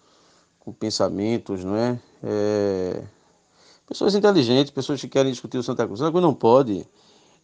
[0.59, 2.01] com pensamentos, não é?
[2.23, 3.05] é
[3.87, 6.01] Pessoas inteligentes, pessoas que querem discutir o Santa Cruz.
[6.01, 6.89] Cruz não pode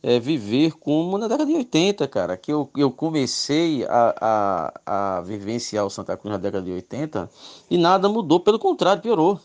[0.03, 2.38] é, viver como na década de 80, cara.
[2.38, 7.31] Que eu, eu comecei a, a, a vivenciar o Santa Cruz na década de 80
[7.68, 9.38] e nada mudou, pelo contrário, piorou.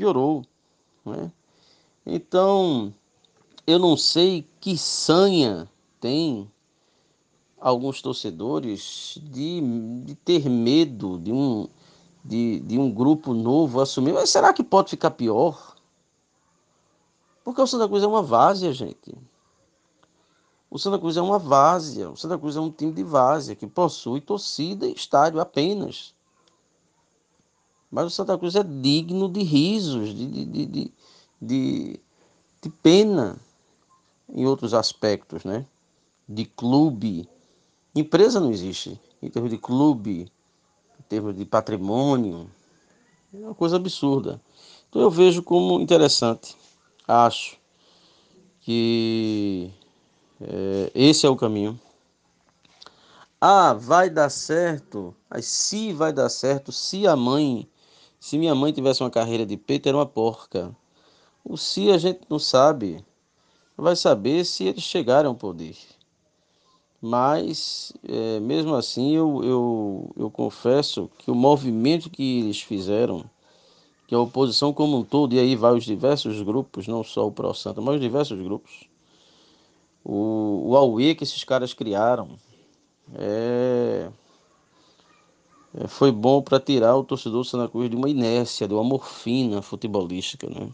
[0.00, 0.46] Piorou.
[1.04, 1.30] Né?
[2.06, 2.90] Então,
[3.66, 6.50] eu não sei que sanha tem
[7.60, 9.60] alguns torcedores de,
[10.02, 11.68] de ter medo de um
[12.24, 14.14] de, de um grupo novo assumir.
[14.14, 15.76] Mas será que pode ficar pior?
[17.44, 19.14] Porque o Santa Cruz é uma várzea, gente.
[20.70, 22.08] O Santa Cruz é uma várzea.
[22.08, 26.14] O Santa Cruz é um time de várzea que possui torcida e estádio apenas.
[27.90, 30.92] Mas o Santa Cruz é digno de risos, de, de, de,
[31.40, 33.36] de, pena
[34.32, 35.66] em outros aspectos, né?
[36.28, 37.28] De clube.
[37.94, 39.00] Empresa não existe.
[39.20, 40.30] Em termos de clube,
[41.10, 42.48] termos de patrimônio,
[43.34, 44.40] é uma coisa absurda.
[44.88, 46.56] Então eu vejo como interessante,
[47.06, 47.58] acho
[48.60, 49.70] que
[50.40, 51.78] é, esse é o caminho.
[53.40, 57.68] Ah, vai dar certo, mas se vai dar certo, se a mãe,
[58.20, 60.76] se minha mãe tivesse uma carreira de peito, era uma porca.
[61.42, 63.02] O se a gente não sabe,
[63.76, 65.76] vai saber se eles chegaram ao poder.
[67.00, 73.24] Mas, é, mesmo assim, eu, eu, eu confesso que o movimento que eles fizeram,
[74.06, 77.32] que a oposição como um todo, e aí vai os diversos grupos, não só o
[77.32, 78.86] Pro Santa, mas os diversos grupos,
[80.04, 82.28] o, o AUE que esses caras criaram,
[83.14, 84.10] é,
[85.88, 89.62] foi bom para tirar o torcedor do Santa Cruz de uma inércia, de uma morfina
[89.62, 90.68] futebolística, né?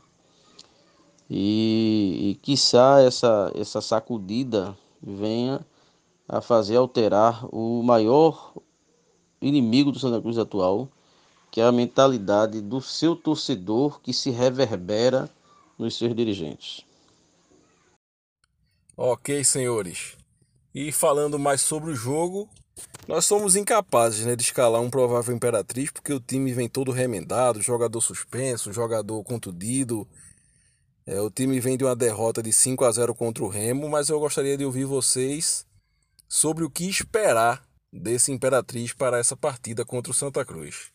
[1.29, 5.65] E, e quiçá essa, essa sacudida venha
[6.29, 8.55] a fazer alterar o maior
[9.41, 10.89] inimigo do Santa Cruz atual,
[11.51, 15.29] que é a mentalidade do seu torcedor que se reverbera
[15.79, 16.85] nos seus dirigentes.
[18.97, 20.17] Ok, senhores.
[20.75, 22.49] E falando mais sobre o jogo,
[23.09, 27.63] nós somos incapazes né, de escalar um provável Imperatriz, porque o time vem todo remendado,
[27.63, 30.07] jogador suspenso, jogador contundido.
[31.07, 34.09] É, o time vem de uma derrota de 5 a 0 contra o Remo, mas
[34.09, 35.65] eu gostaria de ouvir vocês
[36.29, 37.63] sobre o que esperar
[37.93, 40.93] desse Imperatriz para essa partida contra o Santa Cruz.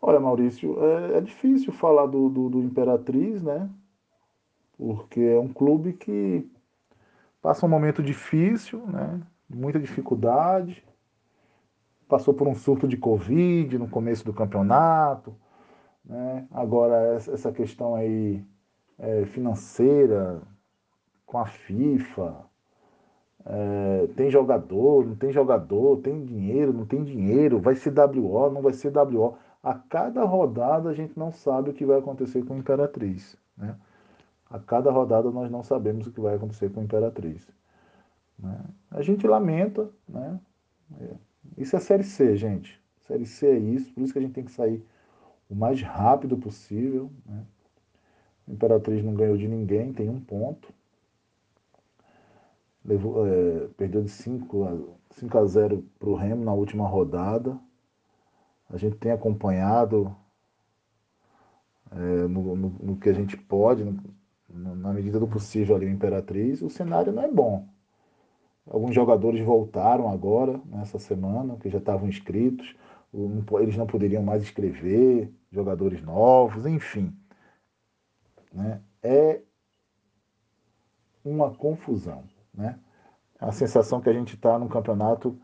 [0.00, 3.70] Olha, Maurício, é, é difícil falar do, do, do, Imperatriz, né?
[4.76, 6.50] Porque é um clube que
[7.42, 9.20] passa um momento difícil, né?
[9.50, 10.82] Muita dificuldade.
[12.08, 15.34] Passou por um surto de Covid no começo do campeonato.
[16.04, 16.46] Né?
[16.50, 18.42] Agora, essa questão aí
[18.98, 20.40] é, financeira
[21.26, 22.44] com a FIFA,
[23.44, 28.62] é, tem jogador, não tem jogador, tem dinheiro, não tem dinheiro, vai ser WO, não
[28.62, 29.36] vai ser WO.
[29.62, 33.36] A cada rodada a gente não sabe o que vai acontecer com a Imperatriz.
[33.56, 33.74] Né?
[34.52, 37.48] A cada rodada nós não sabemos o que vai acontecer com a Imperatriz.
[38.38, 38.64] Né?
[38.90, 40.38] A gente lamenta, né?
[41.00, 41.14] É,
[41.56, 42.80] isso é Série C, gente.
[43.00, 44.84] Série C é isso, por isso que a gente tem que sair
[45.48, 47.10] o mais rápido possível.
[47.24, 47.44] Né?
[48.48, 50.72] A Imperatriz não ganhou de ninguém, tem um ponto
[52.84, 57.58] levou, é, perdeu de 5 a, 5 a 0 para o Remo na última rodada.
[58.68, 60.14] A gente tem acompanhado
[61.90, 61.96] é,
[62.28, 63.84] no, no, no, que a gente pode,
[64.52, 66.62] na medida do possível ali o Imperatriz.
[66.62, 67.66] O cenário não é bom.
[68.66, 72.74] Alguns jogadores voltaram agora, nessa semana, que já estavam inscritos.
[73.60, 77.14] Eles não poderiam mais escrever, jogadores novos, enfim.
[78.52, 78.80] Né?
[79.02, 79.40] É
[81.24, 82.24] uma confusão.
[82.54, 82.78] Né?
[83.38, 85.36] A sensação que a gente está num campeonato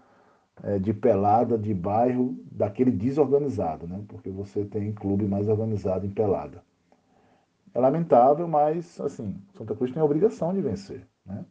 [0.62, 4.02] é, de pelada de bairro daquele desorganizado, né?
[4.09, 6.62] porque você tem clube mais organizado em pelada.
[7.74, 11.06] É lamentável, mas assim, Santa Cruz tem a obrigação de vencer.
[11.24, 11.44] Né?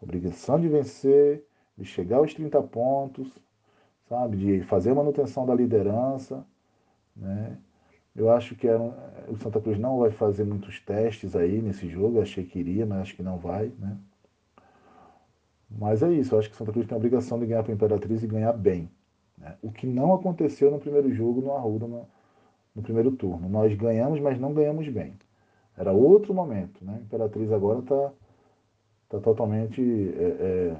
[0.00, 1.44] Obrigação de vencer,
[1.76, 3.32] de chegar aos 30 pontos,
[4.08, 4.36] sabe?
[4.36, 6.44] De fazer manutenção da liderança.
[7.16, 7.56] Né?
[8.14, 8.92] Eu acho que um,
[9.28, 12.18] o Santa Cruz não vai fazer muitos testes aí nesse jogo.
[12.18, 13.72] Eu achei que iria, mas acho que não vai.
[13.78, 13.96] Né?
[15.78, 17.74] Mas é isso, eu acho que Santa Cruz tem a obrigação de ganhar para a
[17.74, 18.90] Imperatriz e ganhar bem.
[19.38, 19.56] Né?
[19.62, 22.06] O que não aconteceu no primeiro jogo no Arruda, no,
[22.74, 23.48] no, primeiro turno.
[23.48, 25.14] Nós ganhamos, mas não ganhamos bem.
[25.76, 26.84] Era outro momento.
[26.84, 26.96] Né?
[26.96, 28.12] A Imperatriz agora está
[29.08, 29.80] tá totalmente
[30.16, 30.76] é, é,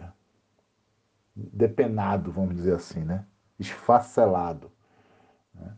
[1.34, 3.26] depenado, vamos dizer assim, né?
[3.59, 4.70] esfacelado.
[5.55, 5.72] Né?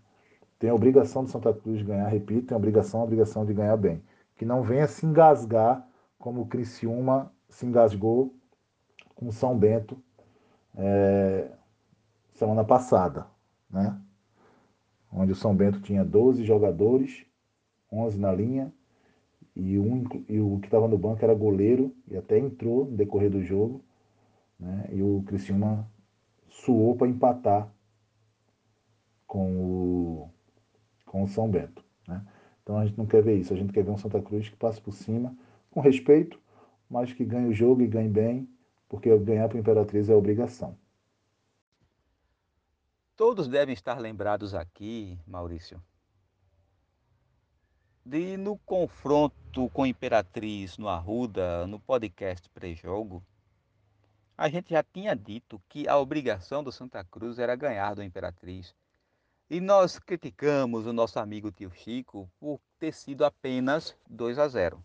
[0.59, 3.53] Tem a obrigação de Santa Cruz de ganhar, repito, tem a obrigação, a obrigação de
[3.53, 4.03] ganhar bem.
[4.37, 5.87] Que não venha se engasgar
[6.19, 8.35] como o Criciúma se engasgou
[9.15, 10.03] com São Bento
[10.77, 11.51] é,
[12.33, 13.27] semana passada,
[13.71, 14.01] né?
[15.13, 17.25] Onde o São Bento tinha 12 jogadores,
[17.93, 18.73] 11 na linha,
[19.55, 23.31] e, um, e o que estava no banco era goleiro, e até entrou no decorrer
[23.31, 23.85] do jogo,
[24.59, 24.89] né?
[24.93, 25.89] E o Criciúma
[26.49, 27.73] suou para empatar
[29.27, 30.31] com o,
[31.07, 32.25] com o São Bento, né?
[32.63, 34.57] Então a gente não quer ver isso, a gente quer ver um Santa Cruz que
[34.57, 35.37] passe por cima,
[35.71, 36.41] com respeito,
[36.89, 38.49] mas que ganhe o jogo e ganhe bem,
[38.89, 40.77] porque ganhar para a Imperatriz é obrigação.
[43.17, 45.81] Todos devem estar lembrados aqui, Maurício,
[48.05, 53.25] de no confronto com a Imperatriz no Arruda, no podcast pré-jogo,
[54.37, 58.75] a gente já tinha dito que a obrigação do Santa Cruz era ganhar do Imperatriz.
[59.49, 64.85] E nós criticamos o nosso amigo tio Chico por ter sido apenas 2 a 0.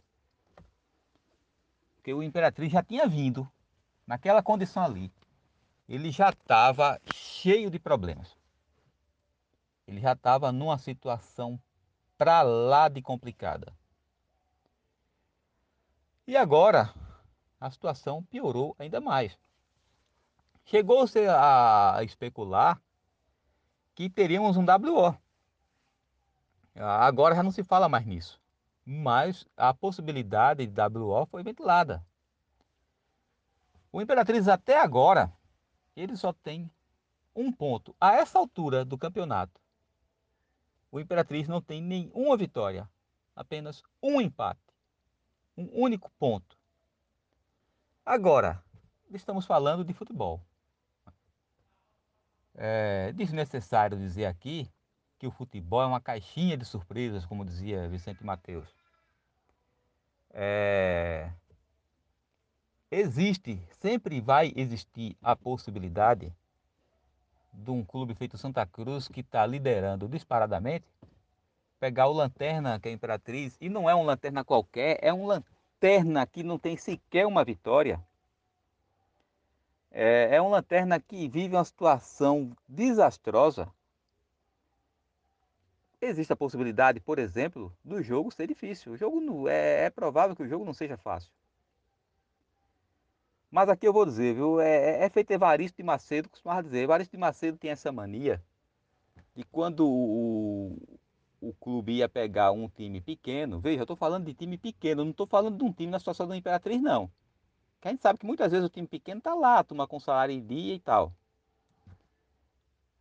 [1.96, 3.50] Porque o Imperatriz já tinha vindo
[4.08, 5.12] naquela condição ali,
[5.90, 8.38] ele já estava cheio de problemas.
[9.88, 11.60] Ele já estava numa situação
[12.20, 13.74] para lá de complicada.
[16.28, 16.94] E agora
[17.58, 19.40] a situação piorou ainda mais.
[20.66, 22.80] Chegou-se a especular
[23.96, 25.18] que teríamos um WO.
[26.76, 28.40] Agora já não se fala mais nisso.
[28.86, 32.06] Mas a possibilidade de WO foi ventilada.
[33.94, 35.32] O Imperatriz até agora,
[35.96, 36.70] ele só tem
[37.34, 37.96] um ponto.
[38.00, 39.60] A essa altura do campeonato,
[40.92, 42.90] o Imperatriz não tem nenhuma vitória,
[43.36, 44.60] apenas um empate.
[45.56, 46.58] Um único ponto.
[48.06, 48.64] Agora,
[49.12, 50.42] estamos falando de futebol.
[52.56, 54.70] É desnecessário dizer aqui
[55.18, 58.74] que o futebol é uma caixinha de surpresas, como dizia Vicente Mateus.
[60.32, 61.32] É,
[62.90, 66.34] existe, sempre vai existir a possibilidade
[67.52, 70.86] de um clube feito Santa Cruz que está liderando disparadamente,
[71.80, 75.26] pegar o Lanterna, que é a Imperatriz, e não é um Lanterna qualquer, é um
[75.26, 78.04] Lanterna que não tem sequer uma vitória.
[79.92, 83.72] É, é um Lanterna que vive uma situação desastrosa.
[86.02, 88.94] Existe a possibilidade, por exemplo, do jogo ser difícil.
[88.94, 91.32] O jogo não, é, é provável que o jogo não seja fácil.
[93.52, 94.60] Mas aqui eu vou dizer, viu?
[94.60, 96.84] É, é, é feito Evaristo de Macedo, costumava dizer.
[96.84, 98.44] Evaristo de Macedo tem essa mania
[99.36, 100.78] de quando o,
[101.42, 105.12] o clube ia pegar um time pequeno, veja, eu estou falando de time pequeno, não
[105.12, 107.10] estou falando de um time na situação da Imperatriz, não.
[107.82, 110.36] Que a gente sabe que muitas vezes o time pequeno está lá, toma com salário
[110.36, 111.14] em dia e tal.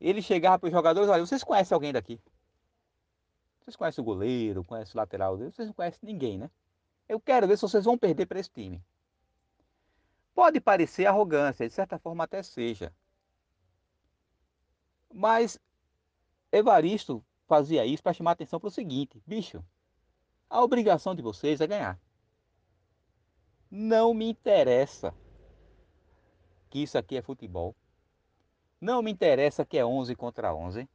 [0.01, 2.21] Ele chegava para os jogadores, olha, vocês conhecem alguém daqui?
[3.61, 5.51] Vocês conhecem o goleiro, conhecem o lateral dele?
[5.51, 6.49] Vocês não conhecem ninguém, né?
[7.09, 8.81] Eu quero ver se vocês vão perder para esse time.
[10.35, 12.93] Pode parecer arrogância, de certa forma até seja.
[15.13, 15.59] Mas
[16.53, 19.65] Evaristo fazia isso para chamar atenção para o seguinte: bicho,
[20.49, 21.99] a obrigação de vocês é ganhar.
[23.71, 25.15] Não me interessa
[26.71, 27.75] que isso aqui é futebol.
[28.81, 30.89] Não me interessa que é 11 contra 11.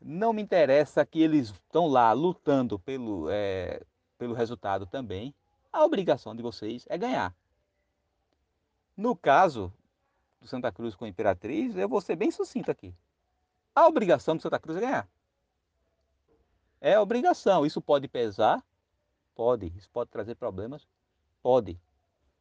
[0.00, 3.82] Não me interessa que eles estão lá lutando pelo, é,
[4.16, 5.34] pelo resultado também.
[5.72, 7.36] A obrigação de vocês é ganhar.
[9.00, 9.72] No caso
[10.42, 12.94] do Santa Cruz com a Imperatriz, eu vou ser bem sucinto aqui.
[13.74, 15.08] A obrigação do Santa Cruz é ganhar.
[16.82, 17.64] É obrigação.
[17.64, 18.62] Isso pode pesar?
[19.34, 19.72] Pode.
[19.74, 20.86] Isso pode trazer problemas?
[21.42, 21.80] Pode.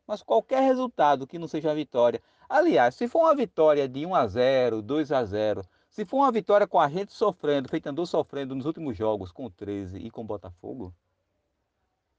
[0.06, 2.22] Mas qualquer resultado que não seja vitória.
[2.50, 6.32] Aliás, se for uma vitória de 1 a 0, 2 a 0, se for uma
[6.32, 10.12] vitória com a gente sofrendo, feito andou sofrendo nos últimos jogos com o 13 e
[10.12, 10.94] com o Botafogo,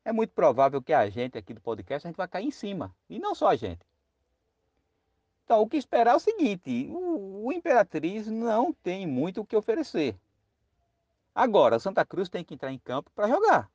[0.02, 2.96] é muito provável que a gente aqui do podcast a gente vai cair em cima.
[3.06, 3.89] E não só a gente.
[5.50, 9.56] Então, o que esperar é o seguinte: o, o Imperatriz não tem muito o que
[9.56, 10.16] oferecer.
[11.34, 13.68] Agora, o Santa Cruz tem que entrar em campo para jogar.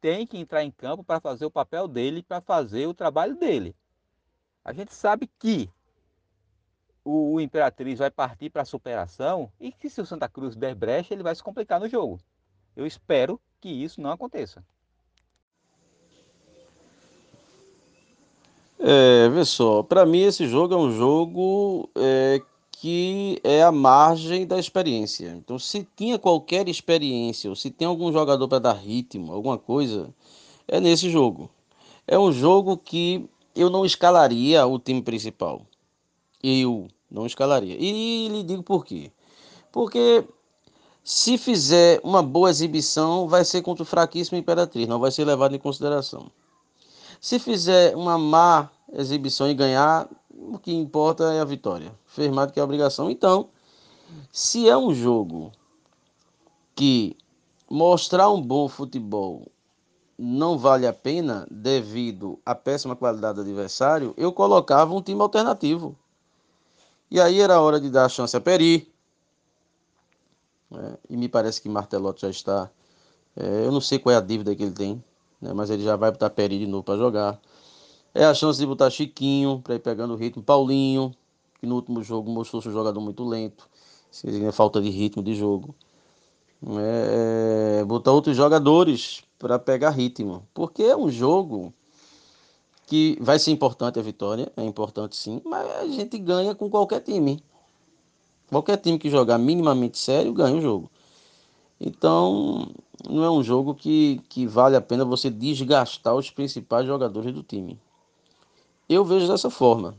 [0.00, 3.76] Tem que entrar em campo para fazer o papel dele, para fazer o trabalho dele.
[4.64, 5.70] A gente sabe que
[7.04, 11.12] o, Imperatriz vai partir para a superação e que se o Santa Cruz der brecha,
[11.12, 12.18] ele vai se complicar no jogo.
[12.74, 14.64] Eu espero que isso não aconteça.
[18.80, 24.46] É, vê só, para mim esse jogo é um jogo é, que é a margem
[24.46, 25.34] da experiência.
[25.36, 30.14] Então, se tinha qualquer experiência, ou se tem algum jogador para dar ritmo, alguma coisa,
[30.68, 31.50] é nesse jogo.
[32.06, 35.62] É um jogo que eu não escalaria o time principal.
[36.42, 37.76] Eu não escalaria.
[37.78, 39.10] E lhe digo por quê.
[39.72, 40.24] Porque
[41.02, 45.54] se fizer uma boa exibição, vai ser contra o fraquíssimo Imperatriz, não vai ser levado
[45.56, 46.30] em consideração.
[47.20, 51.92] Se fizer uma má exibição e ganhar, o que importa é a vitória.
[52.06, 53.10] Fez mais do que a obrigação.
[53.10, 53.50] Então,
[54.32, 55.52] se é um jogo
[56.74, 57.16] que
[57.68, 59.46] mostrar um bom futebol
[60.18, 65.96] não vale a pena devido à péssima qualidade do adversário, eu colocava um time alternativo.
[67.08, 68.92] E aí era hora de dar a chance a Peri.
[70.72, 72.70] É, e me parece que Martelotti já está.
[73.36, 75.02] É, eu não sei qual é a dívida que ele tem,
[75.40, 77.40] né, mas ele já vai botar Peri de novo para jogar.
[78.14, 80.42] É a chance de botar Chiquinho para ir pegando o ritmo.
[80.42, 81.14] Paulinho,
[81.60, 83.68] que no último jogo mostrou-se um jogador muito lento.
[84.10, 85.74] Seria falta de ritmo de jogo.
[86.80, 90.46] É, botar outros jogadores para pegar ritmo.
[90.52, 91.72] Porque é um jogo
[92.86, 97.00] que vai ser importante a vitória, é importante sim, mas a gente ganha com qualquer
[97.00, 97.42] time.
[98.48, 100.90] Qualquer time que jogar minimamente sério ganha o jogo.
[101.78, 102.68] Então,
[103.06, 107.42] não é um jogo que, que vale a pena você desgastar os principais jogadores do
[107.42, 107.78] time.
[108.88, 109.94] Eu vejo dessa forma.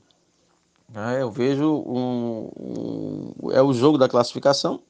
[0.93, 4.81] É, eu vejo um, um, é o jogo da classificação,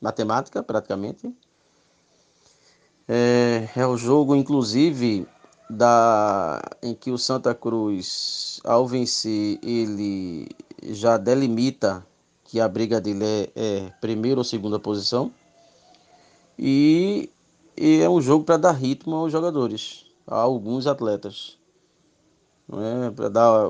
[0.00, 1.34] matemática praticamente.
[3.08, 5.26] É, é o jogo, inclusive,
[5.68, 10.48] da em que o Santa Cruz, ao vencer, ele
[10.82, 12.06] já delimita
[12.44, 15.32] que a briga dele é, é primeira ou segunda posição.
[16.58, 17.30] E,
[17.76, 21.58] e é um jogo para dar ritmo aos jogadores, a alguns atletas
[22.72, 23.10] é?
[23.10, 23.68] para dar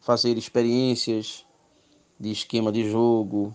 [0.00, 1.44] fazer experiências
[2.18, 3.54] de esquema de jogo.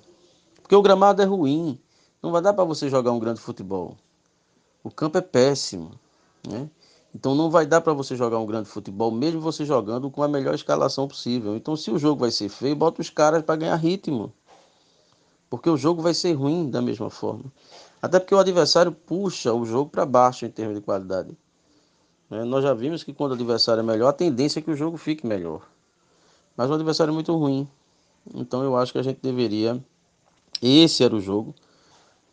[0.61, 1.79] Porque o gramado é ruim.
[2.21, 3.95] Não vai dar para você jogar um grande futebol.
[4.83, 5.91] O campo é péssimo.
[6.47, 6.69] Né?
[7.13, 10.27] Então não vai dar para você jogar um grande futebol, mesmo você jogando com a
[10.27, 11.55] melhor escalação possível.
[11.55, 14.31] Então, se o jogo vai ser feio, bota os caras para ganhar ritmo.
[15.49, 17.45] Porque o jogo vai ser ruim da mesma forma.
[18.01, 21.35] Até porque o adversário puxa o jogo para baixo em termos de qualidade.
[22.29, 22.43] Né?
[22.43, 24.97] Nós já vimos que quando o adversário é melhor, a tendência é que o jogo
[24.97, 25.61] fique melhor.
[26.55, 27.67] Mas o adversário é muito ruim.
[28.35, 29.81] Então eu acho que a gente deveria.
[30.61, 31.55] Esse era o jogo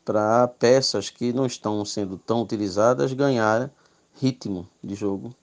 [0.05, 3.71] para peças que não estão sendo tão utilizadas ganhar
[4.15, 5.35] ritmo de jogo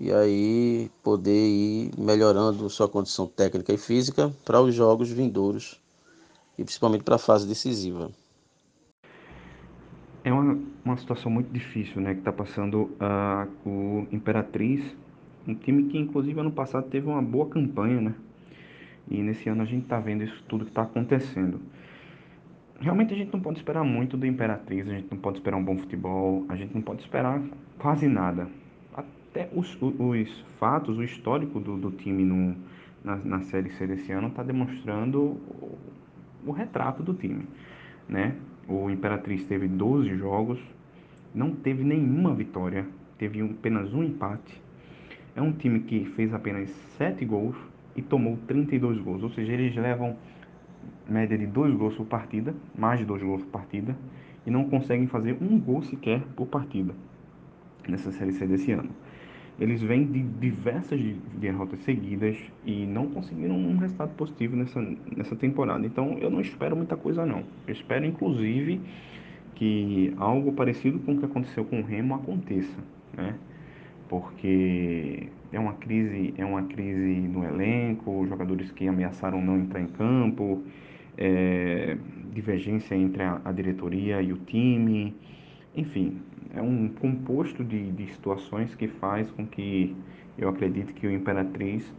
[0.00, 5.78] e aí poder ir melhorando sua condição técnica e física para os jogos vindouros
[6.56, 8.10] e principalmente para a fase decisiva
[10.24, 14.96] é uma, uma situação muito difícil, né, que está passando uh, o Imperatriz,
[15.46, 18.14] um time que inclusive ano passado teve uma boa campanha, né?
[19.10, 21.60] E nesse ano a gente está vendo isso tudo que está acontecendo.
[22.78, 25.64] Realmente a gente não pode esperar muito do Imperatriz, a gente não pode esperar um
[25.64, 27.42] bom futebol, a gente não pode esperar
[27.78, 28.48] quase nada.
[28.94, 32.54] Até os, os fatos, o histórico do, do time no,
[33.02, 35.78] na, na Série C desse ano está demonstrando o,
[36.46, 37.46] o retrato do time,
[38.08, 38.36] né?
[38.68, 40.60] O Imperatriz teve 12 jogos,
[41.34, 42.86] não teve nenhuma vitória
[43.18, 44.62] teve apenas um empate.
[45.34, 47.56] É um time que fez apenas 7 gols
[47.94, 50.16] e tomou 32 gols, ou seja, eles levam
[51.08, 53.96] média de 2 gols por partida, mais de 2 gols por partida,
[54.46, 56.94] e não conseguem fazer um gol sequer por partida
[57.88, 58.90] nessa Série C desse ano.
[59.60, 61.00] Eles vêm de diversas
[61.34, 64.80] derrotas seguidas e não conseguiram um resultado positivo nessa,
[65.16, 65.84] nessa temporada.
[65.84, 67.42] Então eu não espero muita coisa não.
[67.66, 68.80] Eu espero inclusive
[69.56, 72.78] que algo parecido com o que aconteceu com o Remo aconteça,
[73.16, 73.34] né?
[74.08, 79.88] Porque é uma crise, é uma crise no elenco, jogadores que ameaçaram não entrar em
[79.88, 80.62] campo,
[81.16, 81.98] é,
[82.32, 85.16] divergência entre a, a diretoria e o time,
[85.78, 86.20] enfim,
[86.54, 89.94] é um composto de, de situações que faz com que
[90.36, 91.92] eu acredito que o Imperatriz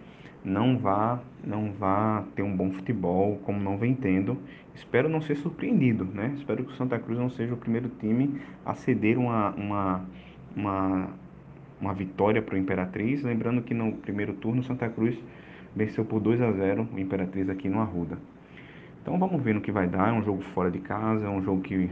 [0.43, 4.38] não vá não vá ter um bom futebol como não vem tendo.
[4.73, 6.34] Espero não ser surpreendido, né?
[6.36, 10.05] Espero que o Santa Cruz não seja o primeiro time a ceder uma, uma,
[10.55, 11.09] uma,
[11.82, 13.23] uma vitória para o Imperatriz.
[13.23, 15.17] Lembrando que no primeiro turno o Santa Cruz
[15.75, 18.17] venceu por 2 a 0 o Imperatriz aqui no Arruda.
[19.01, 20.09] Então vamos ver no que vai dar.
[20.09, 21.89] É um jogo fora de casa, é um jogo que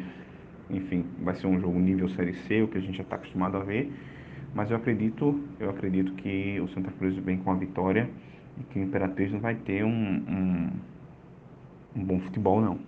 [0.69, 3.57] enfim, vai ser um jogo nível Série C, o que a gente já está acostumado
[3.57, 3.91] a ver.
[4.53, 8.09] Mas eu acredito, eu acredito que o Santa Cruz vem com a vitória
[8.59, 10.71] e que o Imperatriz não vai ter um, um,
[11.95, 12.79] um bom futebol, não.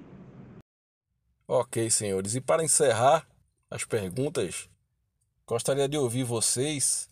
[1.47, 2.35] Ok, senhores.
[2.35, 3.27] E para encerrar
[3.69, 4.69] as perguntas,
[5.45, 7.09] gostaria de ouvir vocês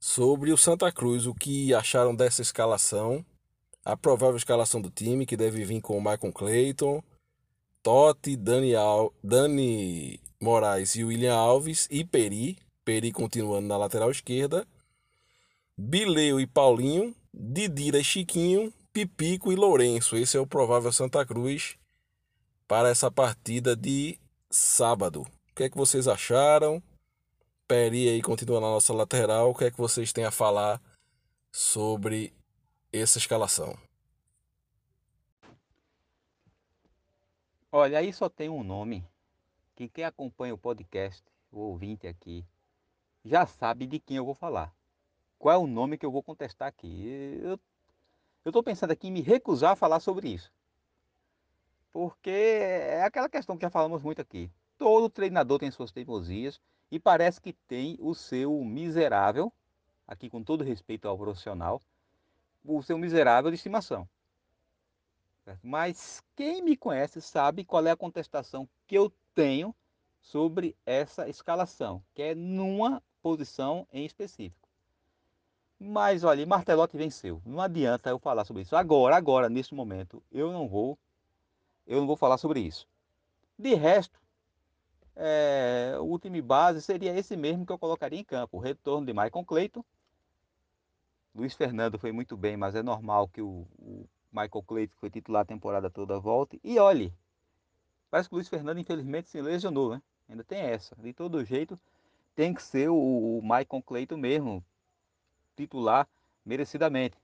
[0.00, 3.24] sobre o Santa Cruz, o que acharam dessa escalação,
[3.84, 7.02] a provável escalação do time, que deve vir com o Michael Clayton,
[7.82, 8.72] Totti, Dani.
[9.22, 12.58] Dani Moraes e William Alves e Peri.
[12.84, 14.66] Peri continuando na lateral esquerda.
[15.76, 17.14] Bileu e Paulinho.
[17.32, 18.72] Didira e Chiquinho.
[18.92, 20.16] Pipico e Lourenço.
[20.16, 21.76] Esse é o provável Santa Cruz
[22.66, 24.18] para essa partida de
[24.50, 25.22] sábado.
[25.22, 26.82] O que é que vocês acharam?
[27.66, 29.50] Peri aí continua na nossa lateral.
[29.50, 30.80] O que é que vocês têm a falar
[31.52, 32.32] sobre
[32.92, 33.76] essa escalação?
[37.70, 39.06] Olha, aí só tem um nome
[39.76, 42.42] que quem acompanha o podcast, o ouvinte aqui,
[43.22, 44.74] já sabe de quem eu vou falar.
[45.38, 47.38] Qual é o nome que eu vou contestar aqui?
[47.42, 47.60] Eu
[48.46, 50.50] estou pensando aqui em me recusar a falar sobre isso.
[51.92, 54.50] Porque é aquela questão que já falamos muito aqui.
[54.78, 56.58] Todo treinador tem suas teimosias
[56.90, 59.52] e parece que tem o seu miserável,
[60.06, 61.82] aqui com todo respeito ao profissional,
[62.64, 64.08] o seu miserável de estimação.
[65.62, 69.74] Mas quem me conhece sabe qual é a contestação que eu tenho
[70.20, 74.68] sobre essa escalação, que é numa posição em específico.
[75.78, 77.40] Mas olha, Martelotti venceu.
[77.46, 78.74] Não adianta eu falar sobre isso.
[78.74, 80.98] Agora, agora, nesse momento, eu não vou,
[81.86, 82.86] eu não vou falar sobre isso.
[83.56, 84.20] De resto,
[85.14, 88.56] é, o time base seria esse mesmo que eu colocaria em campo.
[88.56, 89.84] O retorno de Maicon Cleiton.
[91.34, 95.42] Luiz Fernando foi muito bem, mas é normal que o, o Michael Clayton, foi titular
[95.42, 96.60] a temporada toda, volte.
[96.62, 97.12] E olhe,
[98.10, 100.02] parece que o Luiz Fernando, infelizmente, se lesionou, né?
[100.28, 100.94] Ainda tem essa.
[100.96, 101.78] De todo jeito,
[102.34, 104.64] tem que ser o, o Michael Clayton mesmo,
[105.56, 106.06] titular,
[106.44, 107.16] merecidamente.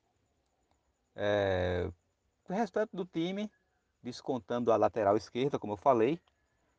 [1.15, 1.89] É,
[2.49, 3.51] o restante do time,
[4.03, 6.19] descontando a lateral esquerda, como eu falei,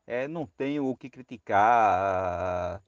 [0.05, 2.81] é, não tenho o que criticar,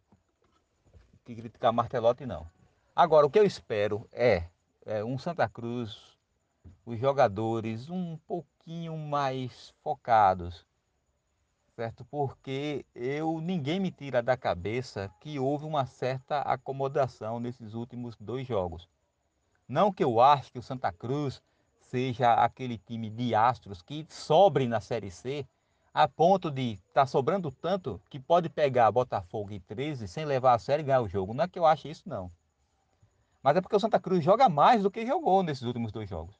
[1.23, 2.47] que criticar Martelotti, não.
[2.95, 4.43] Agora, o que eu espero é,
[4.85, 6.16] é um Santa Cruz
[6.85, 10.65] os jogadores um pouquinho mais focados,
[11.75, 12.05] certo?
[12.05, 18.47] Porque eu ninguém me tira da cabeça que houve uma certa acomodação nesses últimos dois
[18.47, 18.89] jogos.
[19.67, 21.41] Não que eu ache que o Santa Cruz
[21.79, 25.45] seja aquele time de astros que sobre na Série C
[25.93, 30.53] a ponto de estar tá sobrando tanto que pode pegar Botafogo em 13 sem levar
[30.53, 31.33] a sério e ganhar o jogo.
[31.33, 32.31] Não é que eu ache isso, não.
[33.41, 36.35] Mas é porque o Santa Cruz joga mais do que jogou nesses últimos dois jogos.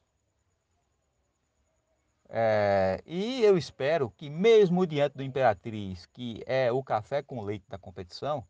[2.28, 7.64] É, e eu espero que, mesmo diante do Imperatriz, que é o café com leite
[7.68, 8.44] da competição,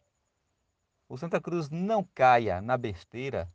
[1.09, 3.49] o Santa Cruz não caia na besteira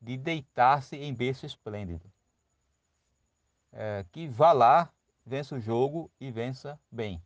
[0.00, 2.10] de deitar-se em berço esplêndido.
[3.72, 4.90] É, que vá lá,
[5.24, 7.22] vença o jogo e vença bem.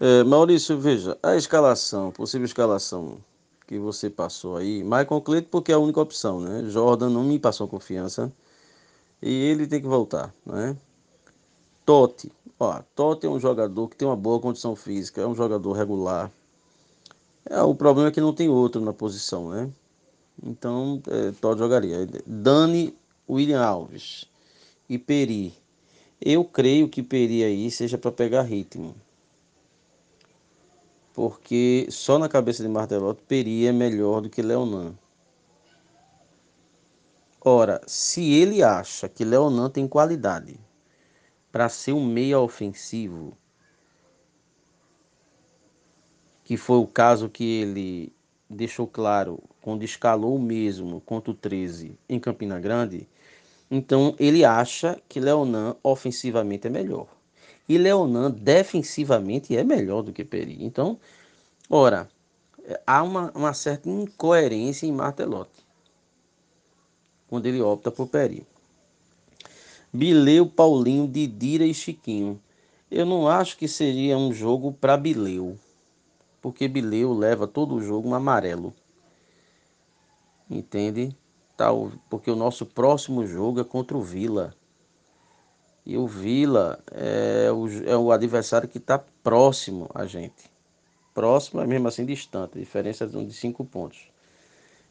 [0.00, 3.22] É, Maurício, veja, a escalação, possível escalação
[3.66, 4.82] que você passou aí.
[4.82, 6.64] Michael Cleiton porque é a única opção, né?
[6.68, 8.32] Jordan não me passou confiança
[9.22, 10.76] e ele tem que voltar, né?
[11.84, 15.72] Totti, ó, Totti é um jogador que tem uma boa condição física, é um jogador
[15.72, 16.30] regular.
[17.46, 19.70] É, o problema é que não tem outro na posição, né?
[20.42, 22.06] Então, é, Totti jogaria.
[22.26, 22.94] Dani,
[23.28, 24.26] William Alves
[24.88, 25.54] e Peri.
[26.20, 28.94] Eu creio que Peri aí seja para pegar ritmo.
[31.14, 34.98] Porque só na cabeça de Martelotti Peri é melhor do que Leonan.
[37.40, 40.58] Ora, se ele acha que Leonan tem qualidade
[41.52, 43.38] para ser um meia ofensivo,
[46.42, 48.12] que foi o caso que ele
[48.50, 53.08] deixou claro quando escalou mesmo contra o 13 em Campina Grande,
[53.70, 57.06] então ele acha que Leonan ofensivamente é melhor.
[57.68, 60.62] E Leonan defensivamente é melhor do que Peri.
[60.64, 60.98] Então,
[61.68, 62.08] ora,
[62.86, 65.64] há uma, uma certa incoerência em Martelotti
[67.34, 68.46] quando ele opta por Peri.
[69.92, 72.40] Bileu, Paulinho, Didira e Chiquinho.
[72.88, 75.58] Eu não acho que seria um jogo para Bileu,
[76.40, 78.72] porque Bileu leva todo o jogo um amarelo.
[80.48, 81.16] Entende?
[81.56, 84.54] Tal, porque o nosso próximo jogo é contra o Vila.
[85.86, 90.50] E o Vila é o, é o adversário que está próximo a gente.
[91.12, 94.08] Próximo é mesmo assim distante, a diferença de cinco pontos.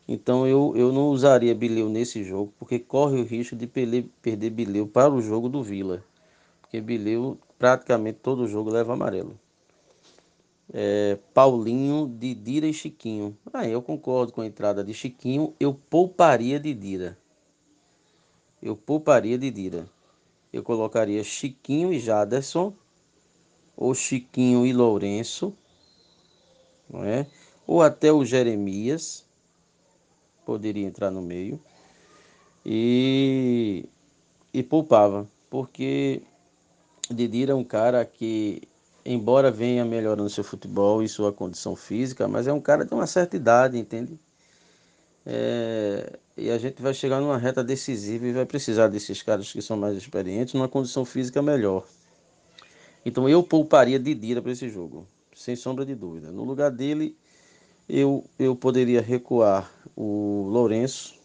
[0.08, 4.52] Então eu, eu não usaria Bileu nesse jogo, porque corre o risco de perder, perder
[4.52, 6.04] Bileu para o jogo do Vila.
[6.62, 9.40] Porque Bileu praticamente todo jogo leva amarelo.
[10.72, 13.36] É, Paulinho, Didira e Chiquinho.
[13.52, 15.56] Ah, eu concordo com a entrada de Chiquinho.
[15.60, 17.18] Eu pouparia Didira.
[18.62, 19.88] Eu pouparia Didira
[20.54, 22.72] eu colocaria Chiquinho e Jaderson,
[23.76, 25.52] ou Chiquinho e Lourenço,
[26.88, 27.26] não é?
[27.66, 29.26] ou até o Jeremias,
[30.46, 31.60] poderia entrar no meio,
[32.64, 33.86] e,
[34.54, 36.22] e poupava, porque
[37.10, 38.62] Didira é um cara que,
[39.04, 43.08] embora venha melhorando seu futebol e sua condição física, mas é um cara de uma
[43.08, 44.20] certa idade, entende?
[45.26, 49.62] É, e a gente vai chegar numa reta decisiva e vai precisar desses caras que
[49.62, 51.86] são mais experientes numa condição física melhor.
[53.06, 55.06] Então eu pouparia Didira para esse jogo,
[55.36, 56.32] sem sombra de dúvida.
[56.32, 57.16] No lugar dele,
[57.88, 61.16] eu, eu poderia recuar o Lourenço,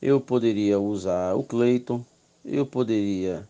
[0.00, 2.04] eu poderia usar o Cleiton,
[2.44, 3.48] eu poderia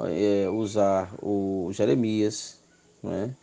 [0.00, 2.62] é, usar o Jeremias,
[3.02, 3.34] né?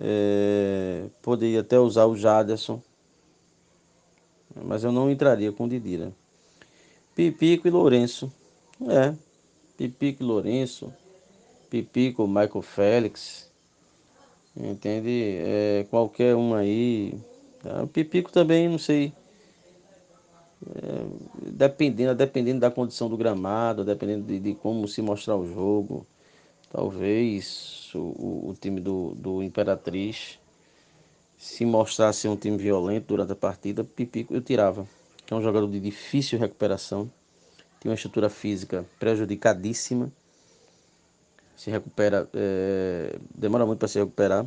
[0.00, 2.82] É, poderia até usar o Jaderson
[4.54, 6.12] mas eu não entraria com Didira.
[7.14, 8.32] Pipico e Lourenço.
[8.88, 9.14] É.
[9.76, 10.92] Pipico e Lourenço.
[11.68, 13.50] Pipico, Michael Félix.
[14.56, 15.36] Entende?
[15.38, 17.14] É, qualquer um aí.
[17.62, 17.86] Tá?
[17.86, 19.12] Pipico também, não sei.
[20.76, 26.06] É, dependendo, dependendo da condição do gramado, dependendo de, de como se mostrar o jogo.
[26.70, 30.39] Talvez o, o time do, do Imperatriz
[31.40, 34.86] se mostrasse um time violento durante a partida, Pipico eu tirava.
[35.30, 37.10] É um jogador de difícil recuperação,
[37.80, 40.12] tem uma estrutura física prejudicadíssima,
[41.56, 44.44] se recupera, é, demora muito para se recuperar.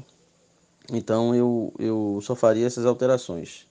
[0.91, 3.67] Então eu, eu só faria essas alterações.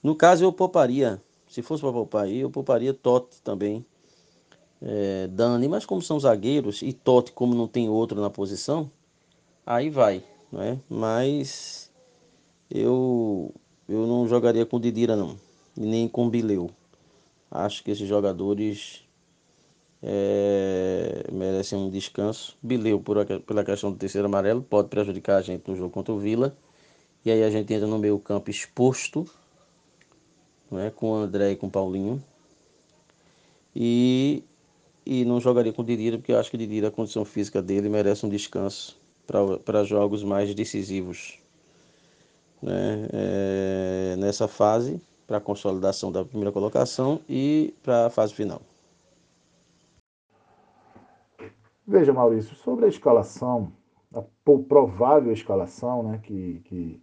[0.00, 3.84] No caso eu pouparia, se fosse para poupar aí, eu pouparia Totti também,
[4.80, 8.88] é, Dani, mas como são zagueiros e Totti como não tem outro na posição,
[9.66, 10.22] aí vai,
[10.52, 10.78] não é?
[10.88, 11.87] Mas
[12.70, 13.54] eu,
[13.88, 15.36] eu não jogaria com Didira não,
[15.76, 16.70] nem com Bileu.
[17.50, 19.06] Acho que esses jogadores
[20.02, 22.56] é, merecem um descanso.
[22.62, 26.18] Bileu, por, pela questão do terceiro amarelo, pode prejudicar a gente no jogo contra o
[26.18, 26.56] Vila.
[27.24, 29.26] E aí a gente entra no meio campo exposto,
[30.70, 32.22] né, com o André e com o Paulinho.
[33.74, 34.44] E,
[35.06, 37.62] e não jogaria com o Didira, porque eu acho que o Didira, a condição física
[37.62, 38.96] dele, merece um descanso
[39.64, 41.37] para jogos mais decisivos
[42.62, 48.62] né, é, nessa fase para a consolidação da primeira colocação e para a fase final.
[51.86, 53.72] Veja, Maurício, sobre a escalação,
[54.14, 54.22] a
[54.68, 57.02] provável escalação né, que, que,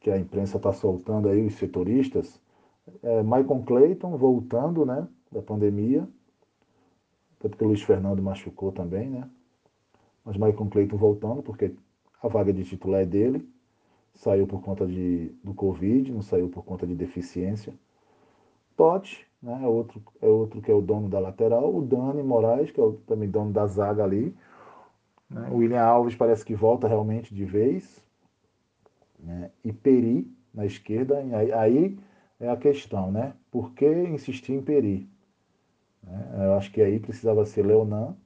[0.00, 2.40] que a imprensa está soltando aí, os setoristas,
[3.02, 6.06] é Michael Clayton voltando né, da pandemia,
[7.38, 9.28] até porque o Luiz Fernando machucou também, né?
[10.24, 11.74] Mas Michael Clayton voltando, porque
[12.22, 13.46] a vaga de titular é dele
[14.14, 17.74] saiu por conta de, do Covid, não saiu por conta de deficiência.
[18.76, 21.74] Totti, né, é, outro, é outro que é o dono da lateral.
[21.74, 24.34] O Dani Moraes, que é o, também dono da zaga ali.
[25.28, 28.02] Né, o William Alves parece que volta realmente de vez.
[29.18, 31.18] Né, e Peri na esquerda.
[31.18, 31.98] Aí, aí
[32.40, 33.34] é a questão, né?
[33.50, 35.08] Por que insistir em Peri?
[36.02, 38.16] Né, eu acho que aí precisava ser Leonan.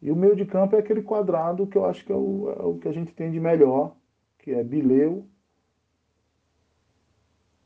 [0.00, 2.62] E o meio de campo é aquele quadrado que eu acho que é o, é
[2.62, 3.94] o que a gente tem de melhor
[4.44, 5.26] que é Bileu,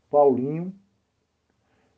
[0.08, 0.72] Paulinho,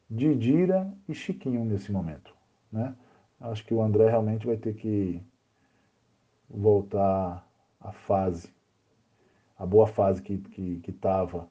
[0.09, 2.35] Didira e Chiquinho nesse momento.
[2.73, 2.97] Né?
[3.39, 5.23] Acho que o André realmente vai ter que
[6.49, 7.47] voltar
[7.79, 8.51] à fase
[9.59, 10.43] a boa fase que
[10.89, 11.51] estava que,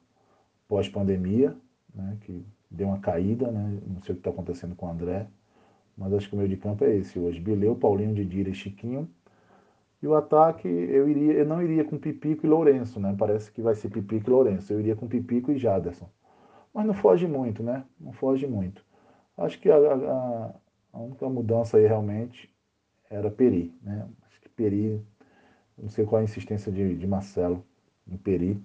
[0.66, 1.56] pós-pandemia,
[1.94, 5.28] né, que deu uma caída, né, não sei o que está acontecendo com o André,
[5.96, 7.38] mas acho que o meio de campo é esse hoje.
[7.38, 9.08] Bileu, Paulinho, Didira e Chiquinho.
[10.02, 13.14] E o ataque, eu, iria, eu não iria com Pipico e Lourenço, né?
[13.18, 14.72] Parece que vai ser Pipico e Lourenço.
[14.72, 16.08] Eu iria com Pipico e Jaderson.
[16.72, 17.84] Mas não foge muito, né?
[17.98, 18.84] Não foge muito.
[19.36, 20.54] Acho que a, a,
[20.92, 22.50] a única mudança aí realmente
[23.10, 24.08] era Peri, né?
[24.26, 25.04] Acho que Peri,
[25.76, 27.64] não sei qual a insistência de, de Marcelo
[28.08, 28.62] em Peri.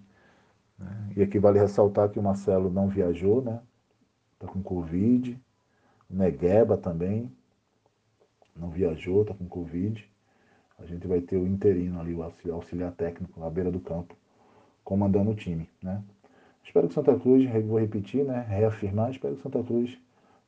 [0.78, 1.14] Né?
[1.18, 3.60] E aqui vale ressaltar que o Marcelo não viajou, né?
[4.40, 5.38] Tá com Covid.
[6.10, 7.32] Negueba também
[8.56, 10.10] não viajou, está com Covid.
[10.78, 12.24] A gente vai ter o interino ali, o
[12.54, 14.16] auxiliar técnico na beira do campo,
[14.84, 16.04] comandando o time, né?
[16.64, 18.46] Espero que Santa Cruz, vou repetir, né?
[18.50, 19.98] Reafirmar, espero que Santa Cruz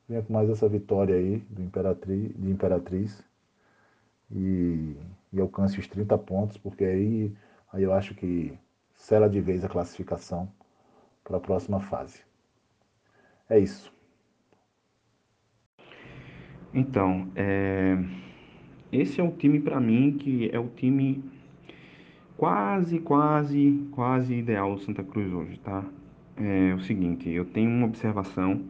[0.08, 3.22] venha com mais essa vitória aí do Imperatriz, de Imperatriz
[4.30, 4.96] e,
[5.32, 7.32] e alcance os 30 pontos, porque aí,
[7.72, 8.58] aí eu acho que
[8.94, 10.48] sela de vez a classificação
[11.24, 12.22] para a próxima fase.
[13.48, 13.92] É isso.
[16.74, 17.96] Então, é...
[18.92, 21.22] esse é o time para mim que é o time
[22.36, 25.84] quase, quase, quase ideal do Santa Cruz hoje, tá?
[26.36, 28.62] É o seguinte, eu tenho uma observação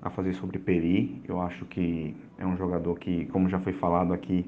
[0.00, 1.20] a fazer sobre Peri.
[1.26, 4.46] Eu acho que é um jogador que, como já foi falado aqui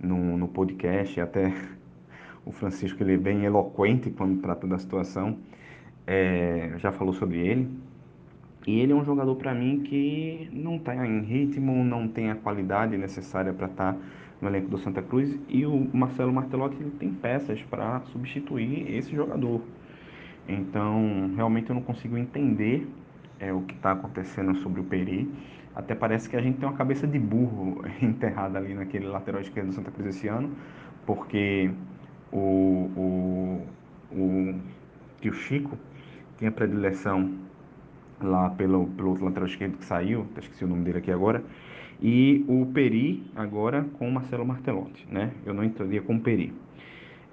[0.00, 1.52] no, no podcast, até
[2.46, 5.38] o Francisco ele é bem eloquente quando trata da situação,
[6.06, 7.68] é, já falou sobre ele.
[8.64, 12.36] E ele é um jogador para mim que não está em ritmo, não tem a
[12.36, 13.98] qualidade necessária para estar tá
[14.42, 15.38] no elenco do Santa Cruz.
[15.48, 19.62] E o Marcelo Martelotti ele tem peças para substituir esse jogador.
[20.48, 22.86] Então, realmente eu não consigo entender
[23.38, 25.32] é, o que está acontecendo sobre o Peri.
[25.74, 29.68] Até parece que a gente tem uma cabeça de burro enterrada ali naquele lateral esquerdo
[29.68, 30.50] do Santa Cruz esse ano,
[31.06, 31.70] porque
[32.30, 33.66] o, o,
[34.12, 34.54] o
[35.20, 35.78] tio Chico
[36.36, 37.32] tinha predileção
[38.20, 41.42] lá pelo, pelo outro lateral esquerdo que saiu, esqueci o nome dele aqui agora,
[42.02, 45.30] e o Peri agora com o Marcelo Martelotti, né?
[45.46, 46.52] Eu não entraria com o Peri.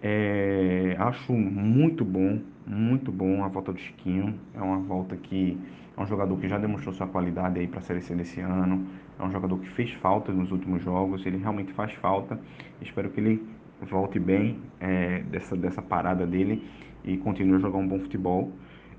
[0.02, 4.36] É, acho muito bom, muito bom a volta do Chiquinho.
[4.54, 5.58] É uma volta que
[5.98, 8.86] é um jogador que já demonstrou sua qualidade aí para a Série C desse ano.
[9.20, 11.26] É um jogador que fez falta nos últimos jogos.
[11.26, 12.40] Ele realmente faz falta.
[12.80, 13.44] Espero que ele
[13.82, 16.64] volte bem é, dessa, dessa parada dele
[17.04, 18.52] e continue a jogar um bom futebol.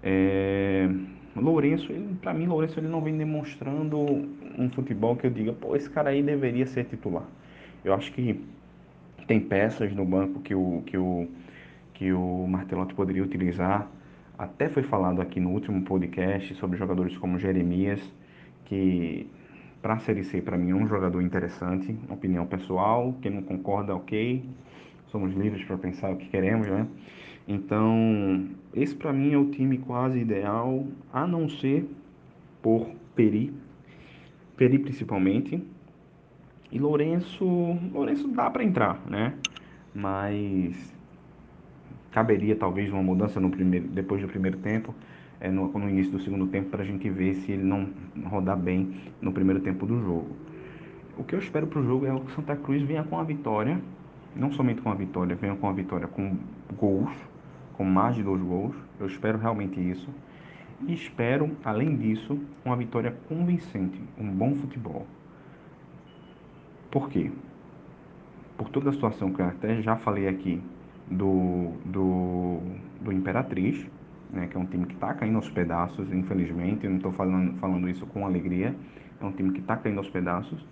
[0.03, 0.91] É,
[1.37, 4.29] Lourenço, para mim, Lourenço ele não vem demonstrando
[4.61, 7.25] um futebol que eu diga, pô, esse cara aí deveria ser titular.
[7.85, 8.41] Eu acho que
[9.27, 11.27] tem peças no banco que o, que o,
[11.95, 13.89] que o Martelotti poderia utilizar.
[14.39, 18.01] Até foi falado aqui no último podcast sobre jogadores como Jeremias,
[18.67, 19.27] que
[19.81, 21.97] para a Série C, para mim, é um jogador interessante.
[22.11, 24.45] Opinião pessoal, quem não concorda, ok.
[25.07, 26.87] Somos livres para pensar o que queremos, né?
[27.49, 31.89] Então, esse para mim é o time quase ideal, a não ser
[32.63, 33.53] por Peri,
[34.61, 35.59] Peri principalmente.
[36.71, 37.47] E Lourenço,
[37.95, 39.33] Lourenço dá para entrar, né?
[39.95, 40.95] Mas
[42.11, 44.95] caberia talvez uma mudança no primeiro, depois do primeiro tempo,
[45.41, 47.89] é, no, no início do segundo tempo, para a gente ver se ele não
[48.27, 50.29] rodar bem no primeiro tempo do jogo.
[51.17, 53.25] O que eu espero para o jogo é que o Santa Cruz venha com a
[53.25, 53.81] vitória,
[54.37, 56.37] não somente com a vitória, venha com a vitória com
[56.77, 57.17] gols,
[57.79, 58.77] com mais de dois gols.
[59.01, 60.11] Eu espero realmente isso.
[60.87, 65.07] E espero, além disso, uma vitória convincente, um bom futebol.
[66.91, 67.31] Por quê?
[68.57, 70.61] Por toda a situação que eu até já falei aqui
[71.11, 72.61] do, do,
[73.01, 73.87] do Imperatriz,
[74.33, 77.59] né, que é um time que está caindo aos pedaços, infelizmente, eu não estou falando,
[77.59, 78.75] falando isso com alegria,
[79.21, 80.65] é um time que está caindo aos pedaços.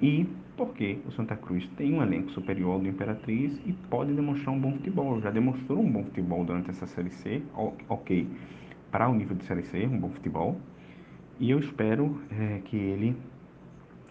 [0.00, 0.26] E
[0.56, 4.58] porque o Santa Cruz tem um elenco superior ao do Imperatriz e pode demonstrar um
[4.58, 5.20] bom futebol.
[5.20, 7.42] Já demonstrou um bom futebol durante essa Série C,
[7.88, 8.28] ok,
[8.90, 10.60] para o nível de Série C, um bom futebol.
[11.38, 13.16] E eu espero é, que ele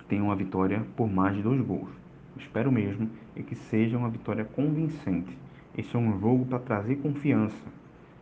[0.08, 1.90] tenha uma vitória por mais de dois gols.
[2.38, 5.38] Espero mesmo e que seja uma vitória convincente.
[5.78, 7.56] Esse é um jogo para trazer confiança.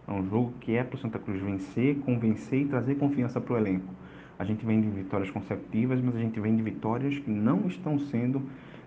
[0.08, 3.54] É um jogo que é para o Santa Cruz vencer, convencer e trazer confiança para
[3.54, 3.94] o elenco
[4.38, 7.98] a gente vem de vitórias consecutivas, mas a gente vem de vitórias que não estão
[7.98, 8.42] sendo,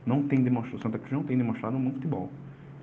[0.04, 2.30] não tem demonstrado, Santa Cruz não tem demonstrado um bom futebol.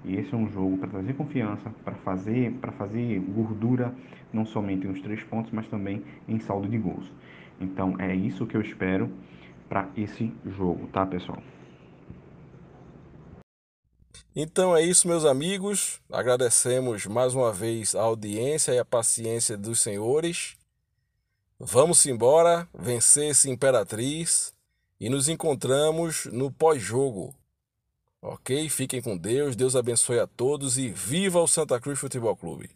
[0.05, 3.93] E esse é um jogo para trazer confiança, para fazer, para fazer gordura
[4.31, 7.11] não somente nos três pontos, mas também em saldo de gols.
[7.59, 9.09] Então é isso que eu espero
[9.67, 11.41] para esse jogo, tá, pessoal?
[14.35, 16.01] Então é isso, meus amigos.
[16.11, 20.57] Agradecemos mais uma vez a audiência e a paciência dos senhores.
[21.57, 24.53] Vamos embora, vencer esse Imperatriz
[24.99, 27.33] e nos encontramos no pós-jogo.
[28.22, 28.70] Ok?
[28.70, 32.76] Fiquem com Deus, Deus abençoe a todos e viva o Santa Cruz Futebol Clube.